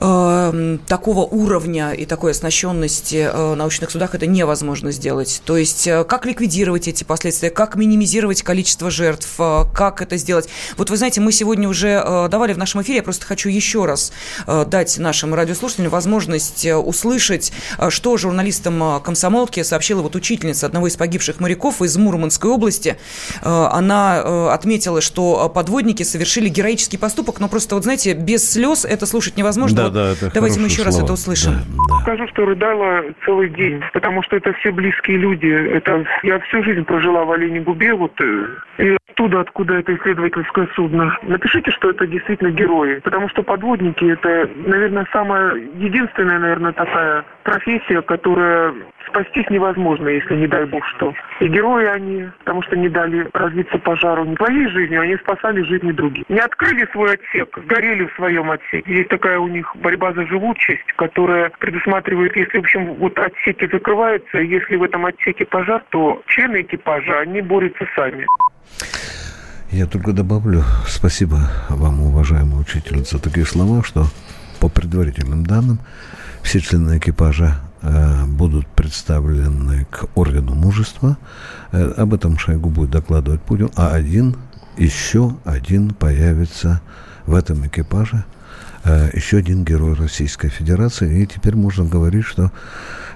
э, 0.00 0.78
такого 0.86 1.20
уровня 1.20 1.92
и 1.92 2.06
такой 2.06 2.32
оснащенности 2.32 3.30
э, 3.32 3.54
научных 3.54 3.90
судах 3.90 4.14
это 4.14 4.26
невозможно 4.26 4.90
сделать. 4.90 5.42
То 5.44 5.56
есть 5.56 5.86
э, 5.86 6.04
как 6.04 6.26
ликвидировать 6.26 6.88
эти 6.88 7.04
последствия, 7.04 7.50
как 7.50 7.76
минимизировать 7.76 8.42
количество 8.42 8.90
жертв, 8.90 9.28
э, 9.38 9.64
как 9.74 10.02
это 10.02 10.16
сделать. 10.16 10.48
Вот 10.76 10.90
вы 10.90 10.96
знаете, 10.96 11.20
мы 11.20 11.32
сегодня 11.32 11.68
уже 11.68 12.02
э, 12.04 12.28
давали 12.28 12.52
в 12.52 12.58
нашем 12.58 12.82
эфире, 12.82 12.98
я 12.98 13.02
просто 13.02 13.26
хочу 13.26 13.48
еще 13.48 13.84
раз 13.84 14.12
э, 14.46 14.64
дать 14.66 14.98
нашим 14.98 15.34
радиослушателям 15.34 15.90
возможность 15.90 16.64
э, 16.64 16.76
услышать, 16.76 17.52
э, 17.78 17.90
что 17.90 18.16
журналистам 18.16 18.82
э, 18.82 19.00
комсомолки 19.00 19.62
сообщила 19.62 19.99
вот 20.02 20.16
учительница 20.16 20.66
одного 20.66 20.86
из 20.86 20.96
погибших 20.96 21.40
моряков 21.40 21.82
из 21.82 21.96
Мурманской 21.96 22.50
области. 22.50 22.96
Э, 23.42 23.68
она 23.72 24.22
э, 24.24 24.48
отметила, 24.48 25.00
что 25.00 25.48
подводники 25.48 26.02
совершили 26.02 26.48
героический 26.48 26.98
поступок, 26.98 27.40
но 27.40 27.48
просто, 27.48 27.74
вот 27.74 27.84
знаете, 27.84 28.14
без 28.14 28.50
слез 28.50 28.84
это 28.84 29.06
слушать 29.06 29.36
невозможно. 29.36 29.84
Да, 29.84 29.90
да, 29.90 30.12
это 30.12 30.30
Давайте 30.32 30.60
мы 30.60 30.66
еще 30.66 30.82
слова. 30.82 30.90
раз 30.90 31.02
это 31.02 31.12
услышим. 31.12 31.52
Да, 31.52 31.94
да. 31.96 32.00
Скажу, 32.02 32.28
что 32.28 32.44
рыдала 32.44 33.02
целый 33.24 33.50
день, 33.50 33.80
потому 33.92 34.22
что 34.22 34.36
это 34.36 34.52
все 34.54 34.70
близкие 34.70 35.18
люди. 35.18 35.46
Это 35.46 36.04
я 36.22 36.38
всю 36.40 36.62
жизнь 36.62 36.84
прожила 36.84 37.24
в 37.24 37.32
Олене 37.32 37.60
Губе, 37.60 37.94
вот 37.94 38.12
э, 38.20 38.46
и 38.78 38.96
оттуда, 39.10 39.40
откуда 39.40 39.74
это 39.74 39.94
исследовательское 39.96 40.68
судно. 40.74 41.16
Напишите, 41.22 41.70
что 41.72 41.90
это 41.90 42.06
действительно 42.06 42.50
герои, 42.50 43.00
потому 43.00 43.28
что 43.28 43.42
подводники 43.42 44.04
это, 44.04 44.48
наверное, 44.66 45.06
самая 45.12 45.54
единственная, 45.54 46.38
наверное, 46.38 46.72
такая 46.72 47.24
профессия, 47.42 48.02
которая 48.02 48.74
спастись 49.06 49.48
невозможно, 49.50 50.08
если 50.08 50.36
не 50.36 50.46
дай 50.46 50.64
бог 50.66 50.84
что. 50.86 51.12
И 51.40 51.48
герои 51.48 51.86
они, 51.86 52.28
потому 52.40 52.62
что 52.62 52.76
не 52.76 52.88
дали 52.88 53.28
развиться 53.32 53.78
пожару 53.78 54.24
не 54.24 54.36
своей 54.36 54.68
жизнью, 54.68 55.00
они 55.00 55.16
спасали 55.16 55.62
жизни 55.62 55.92
других. 55.92 56.28
Не 56.28 56.38
открыли 56.38 56.86
свой 56.92 57.14
отсек, 57.14 57.56
сгорели 57.64 58.06
в 58.06 58.14
своем 58.14 58.50
отсеке. 58.50 58.94
Есть 58.94 59.08
такая 59.08 59.38
у 59.38 59.48
них 59.48 59.74
борьба 59.76 60.12
за 60.12 60.26
живучесть, 60.26 60.92
которая 60.96 61.50
предусматривает, 61.58 62.36
если, 62.36 62.58
в 62.58 62.60
общем, 62.60 62.94
вот 62.94 63.18
отсеки 63.18 63.68
закрываются, 63.70 64.38
если 64.38 64.76
в 64.76 64.82
этом 64.82 65.06
отсеке 65.06 65.44
пожар, 65.44 65.82
то 65.90 66.22
члены 66.26 66.62
экипажа, 66.62 67.20
они 67.20 67.42
борются 67.42 67.86
сами. 67.96 68.26
Я 69.70 69.86
только 69.86 70.12
добавлю, 70.12 70.64
спасибо 70.88 71.48
вам, 71.68 72.02
уважаемый 72.02 72.60
учитель, 72.60 73.04
за 73.04 73.18
такие 73.18 73.46
слова, 73.46 73.84
что 73.84 74.08
по 74.58 74.68
предварительным 74.68 75.46
данным 75.46 75.78
все 76.42 76.60
члены 76.60 76.98
экипажа 76.98 77.60
э, 77.82 78.24
будут 78.26 78.66
представлены 78.66 79.86
к 79.90 80.06
органу 80.16 80.54
мужества. 80.54 81.16
Э, 81.72 81.92
об 81.96 82.14
этом 82.14 82.36
Шойгу 82.38 82.68
будет 82.68 82.90
докладывать 82.90 83.42
Путин. 83.42 83.70
А 83.76 83.94
один, 83.94 84.36
еще 84.76 85.36
один 85.44 85.94
появится 85.94 86.80
в 87.26 87.34
этом 87.34 87.66
экипаже– 87.66 88.24
еще 88.84 89.38
один 89.38 89.64
герой 89.64 89.94
Российской 89.94 90.48
Федерации. 90.48 91.22
И 91.22 91.26
теперь 91.26 91.56
можно 91.56 91.84
говорить, 91.84 92.24
что 92.24 92.50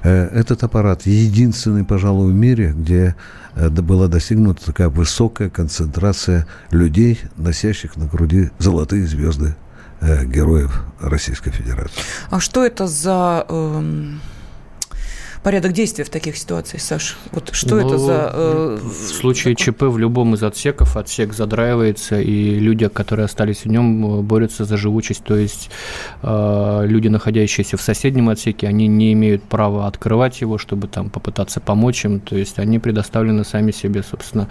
э, 0.03 0.27
этот 0.27 0.63
аппарат 0.63 1.07
единственный, 1.07 1.85
пожалуй, 1.85 2.33
в 2.33 2.35
мире, 2.35 2.73
где 2.77 3.17
э, 3.55 3.71
была 3.71 4.09
достигнута 4.09 4.65
такая 4.65 4.89
высокая 4.89 5.51
концентрация 5.51 6.47
людей, 6.71 7.21
носящих 7.37 7.97
на 7.97 8.07
груди 8.07 8.51
золотые 8.59 9.07
звезды 9.07 9.57
героев 10.01 10.85
Российской 11.01 11.51
Федерации. 11.51 12.03
А 12.29 12.39
что 12.39 12.65
это 12.65 12.87
за... 12.87 13.47
Эм 13.49 14.21
порядок 15.45 15.73
действия 15.73 16.05
в 16.05 16.09
таких 16.09 16.37
ситуациях, 16.39 16.83
Саш? 16.83 17.19
Вот 17.31 17.51
что 17.53 17.77
ну, 17.77 17.87
это 17.87 17.99
за... 17.99 18.31
Э, 18.33 18.79
в 18.83 19.13
случае 19.13 19.55
такой? 19.55 19.73
ЧП 19.73 19.83
в 19.83 19.99
любом 19.99 20.35
из 20.35 20.43
отсеков 20.43 20.97
отсек 20.97 21.35
задраивается, 21.35 22.19
и 22.19 22.59
люди, 22.59 22.89
которые 22.89 23.27
остались 23.27 23.65
в 23.65 23.67
нем, 23.67 24.23
борются 24.23 24.65
за 24.65 24.79
живучесть. 24.79 25.23
То 25.23 25.37
есть 25.37 25.71
э, 26.23 26.85
люди, 26.87 27.09
находящиеся 27.09 27.77
в 27.77 27.83
соседнем 27.83 28.31
отсеке, 28.31 28.67
они 28.67 28.89
не 28.89 29.13
имеют 29.13 29.43
права 29.43 29.87
открывать 29.87 30.41
его, 30.41 30.57
чтобы 30.57 30.89
там 30.89 31.11
попытаться 31.11 31.61
помочь 31.61 32.07
им. 32.07 32.21
То 32.21 32.37
есть 32.37 32.59
они 32.59 32.79
предоставлены 32.79 33.45
сами 33.45 33.71
себе, 33.71 34.03
собственно. 34.03 34.49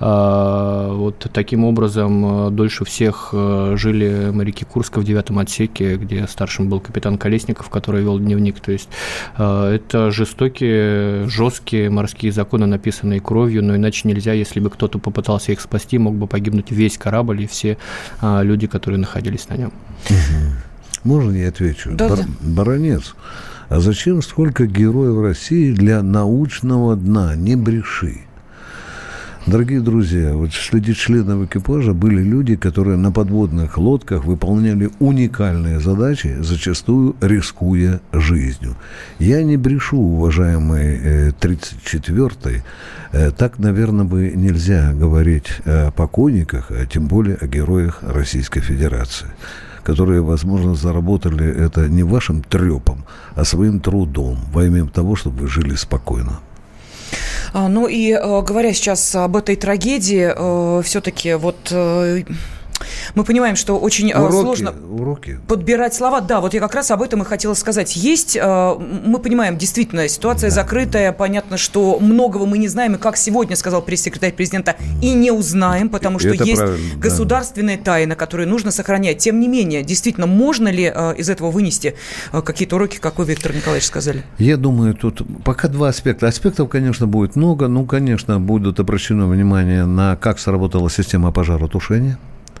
Э, 0.00 0.88
вот 0.92 1.24
таким 1.32 1.64
образом 1.64 2.48
э, 2.48 2.50
дольше 2.50 2.84
всех 2.84 3.30
э, 3.32 3.74
жили 3.76 4.30
моряки 4.32 4.64
Курска 4.64 4.98
в 4.98 5.04
девятом 5.04 5.38
отсеке, 5.38 5.94
где 5.96 6.26
старшим 6.26 6.68
был 6.68 6.80
капитан 6.80 7.16
Колесников, 7.16 7.70
который 7.70 8.02
вел 8.02 8.18
дневник. 8.18 8.58
То 8.58 8.72
есть 8.72 8.88
э, 9.38 9.76
это 9.76 10.10
жестокость 10.10 10.31
жестокие, 10.32 11.28
жесткие 11.28 11.90
морские 11.90 12.32
законы, 12.32 12.66
написанные 12.66 13.20
кровью, 13.20 13.62
но 13.62 13.76
иначе 13.76 14.08
нельзя, 14.08 14.32
если 14.32 14.60
бы 14.60 14.70
кто-то 14.70 14.98
попытался 14.98 15.52
их 15.52 15.60
спасти, 15.60 15.98
мог 15.98 16.14
бы 16.14 16.26
погибнуть 16.26 16.70
весь 16.70 16.96
корабль 16.96 17.42
и 17.42 17.46
все 17.46 17.76
а, 18.20 18.42
люди, 18.42 18.66
которые 18.66 18.98
находились 18.98 19.48
на 19.48 19.54
нем. 19.56 19.72
Угу. 20.08 20.14
Можно 21.04 21.36
я 21.36 21.48
отвечу? 21.48 21.90
Да, 21.92 22.08
Бар- 22.08 22.18
да. 22.18 22.26
Баронец, 22.40 23.14
а 23.68 23.80
зачем 23.80 24.22
столько 24.22 24.66
героев 24.66 25.22
России 25.22 25.72
для 25.72 26.02
научного 26.02 26.96
дна? 26.96 27.36
Не 27.36 27.56
бреши. 27.56 28.22
Дорогие 29.44 29.80
друзья, 29.80 30.34
вот 30.34 30.52
среди 30.52 30.94
членов 30.94 31.44
экипажа 31.44 31.94
были 31.94 32.22
люди, 32.22 32.54
которые 32.54 32.96
на 32.96 33.10
подводных 33.10 33.76
лодках 33.76 34.24
выполняли 34.24 34.88
уникальные 35.00 35.80
задачи, 35.80 36.36
зачастую 36.38 37.16
рискуя 37.20 38.00
жизнью. 38.12 38.76
Я 39.18 39.42
не 39.42 39.56
брешу, 39.56 39.98
уважаемый 39.98 41.30
34-й, 41.40 42.62
э, 43.10 43.30
так, 43.32 43.58
наверное, 43.58 44.04
бы 44.04 44.30
нельзя 44.32 44.92
говорить 44.92 45.50
о 45.64 45.90
покойниках, 45.90 46.70
а 46.70 46.86
тем 46.86 47.08
более 47.08 47.34
о 47.34 47.48
героях 47.48 47.98
Российской 48.02 48.60
Федерации 48.60 49.26
которые, 49.82 50.22
возможно, 50.22 50.76
заработали 50.76 51.44
это 51.44 51.88
не 51.88 52.04
вашим 52.04 52.44
трепом, 52.44 53.04
а 53.34 53.44
своим 53.44 53.80
трудом 53.80 54.38
во 54.52 54.64
имя 54.64 54.86
того, 54.86 55.16
чтобы 55.16 55.38
вы 55.40 55.48
жили 55.48 55.74
спокойно. 55.74 56.38
А, 57.52 57.68
ну 57.68 57.86
и 57.86 58.12
э, 58.12 58.42
говоря 58.42 58.72
сейчас 58.72 59.14
об 59.14 59.36
этой 59.36 59.56
трагедии, 59.56 60.32
э, 60.34 60.82
все-таки 60.82 61.34
вот 61.34 61.68
э, 61.70 62.22
мы 63.14 63.24
понимаем, 63.24 63.56
что 63.56 63.78
очень 63.78 64.10
э, 64.10 64.18
уроки, 64.18 64.42
сложно 64.42 64.74
уроки. 64.90 65.40
подбирать 65.48 65.94
слова. 65.94 66.20
Да, 66.20 66.40
вот 66.40 66.54
я 66.54 66.60
как 66.60 66.74
раз 66.74 66.90
об 66.90 67.02
этом 67.02 67.22
и 67.22 67.24
хотела 67.24 67.54
сказать. 67.54 67.96
Есть, 67.96 68.36
э, 68.36 68.74
мы 68.78 69.18
понимаем, 69.18 69.58
действительно, 69.58 70.08
ситуация 70.08 70.50
да. 70.50 70.54
закрытая. 70.54 71.12
Понятно, 71.12 71.56
что 71.56 71.98
многого 72.00 72.46
мы 72.46 72.58
не 72.58 72.68
знаем. 72.68 72.94
И 72.94 72.98
как 72.98 73.16
сегодня 73.16 73.56
сказал 73.56 73.82
пресс-секретарь 73.82 74.32
президента, 74.32 74.76
и 75.02 75.12
не 75.12 75.30
узнаем, 75.30 75.88
потому 75.88 76.18
что 76.18 76.28
Это 76.28 76.44
есть 76.44 76.62
государственная 76.96 77.76
да. 77.76 77.84
тайна, 77.84 78.16
которую 78.16 78.48
нужно 78.48 78.70
сохранять. 78.70 79.18
Тем 79.18 79.40
не 79.40 79.48
менее, 79.48 79.82
действительно, 79.82 80.26
можно 80.26 80.68
ли 80.68 80.92
э, 80.94 81.14
из 81.16 81.28
этого 81.28 81.50
вынести 81.50 81.94
какие-то 82.32 82.76
уроки, 82.76 82.98
как 82.98 83.18
вы, 83.18 83.24
Виктор 83.24 83.54
Николаевич, 83.54 83.86
сказали? 83.86 84.22
Я 84.38 84.56
думаю, 84.56 84.94
тут 84.94 85.22
пока 85.44 85.68
два 85.68 85.88
аспекта. 85.88 86.26
Аспектов, 86.26 86.68
конечно, 86.68 87.06
будет 87.06 87.36
много. 87.36 87.68
Ну, 87.68 87.84
конечно, 87.84 88.40
будет 88.40 88.80
обращено 88.80 89.28
внимание 89.28 89.84
на 89.86 90.16
как 90.16 90.38
сработала 90.38 90.90
система 90.90 91.32
пожаротушения 91.32 92.18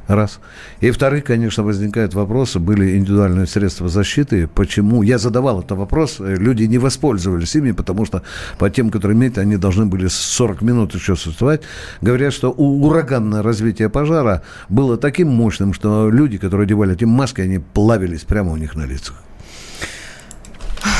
Раз. 0.08 0.40
И 0.80 0.90
вторых, 0.90 1.24
конечно, 1.24 1.62
возникают 1.62 2.14
вопросы, 2.14 2.58
были 2.58 2.96
индивидуальные 2.96 3.46
средства 3.46 3.88
защиты. 3.88 4.48
Почему? 4.48 5.02
Я 5.02 5.18
задавал 5.18 5.60
этот 5.60 5.78
вопрос, 5.78 6.16
люди 6.18 6.64
не 6.64 6.78
воспользовались 6.78 7.54
ими, 7.54 7.72
потому 7.72 8.04
что 8.04 8.22
по 8.58 8.68
тем, 8.68 8.90
которые 8.90 9.16
имеют, 9.16 9.38
они 9.38 9.56
должны 9.56 9.86
были 9.86 10.08
40 10.08 10.62
минут 10.62 10.94
еще 10.94 11.14
существовать. 11.14 11.62
Говорят, 12.00 12.32
что 12.32 12.50
ураганное 12.50 13.42
развитие 13.42 13.88
пожара 13.88 14.42
было 14.68 14.96
таким 14.96 15.28
мощным, 15.28 15.72
что 15.72 16.10
люди, 16.10 16.36
которые 16.36 16.64
одевали 16.64 16.94
эти 16.94 17.04
маски, 17.04 17.40
они 17.40 17.58
плавились 17.58 18.22
прямо 18.22 18.52
у 18.52 18.56
них 18.56 18.74
на 18.74 18.84
лицах. 18.84 19.22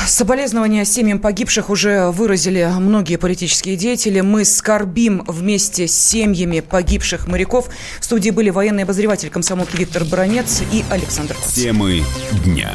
Соболезнования 0.07 0.85
семьям 0.85 1.19
погибших 1.19 1.69
уже 1.69 2.09
выразили 2.11 2.69
многие 2.79 3.17
политические 3.17 3.75
деятели. 3.75 4.21
Мы 4.21 4.45
скорбим 4.45 5.23
вместе 5.27 5.87
с 5.87 5.97
семьями 5.97 6.59
погибших 6.59 7.27
моряков. 7.27 7.69
В 7.99 8.05
студии 8.05 8.29
были 8.29 8.49
военный 8.49 8.83
обозреватель 8.83 9.29
комсомолки 9.29 9.75
Виктор 9.77 10.03
Баранец 10.05 10.61
и 10.71 10.83
Александр 10.89 11.35
Темы 11.53 12.03
дня. 12.45 12.71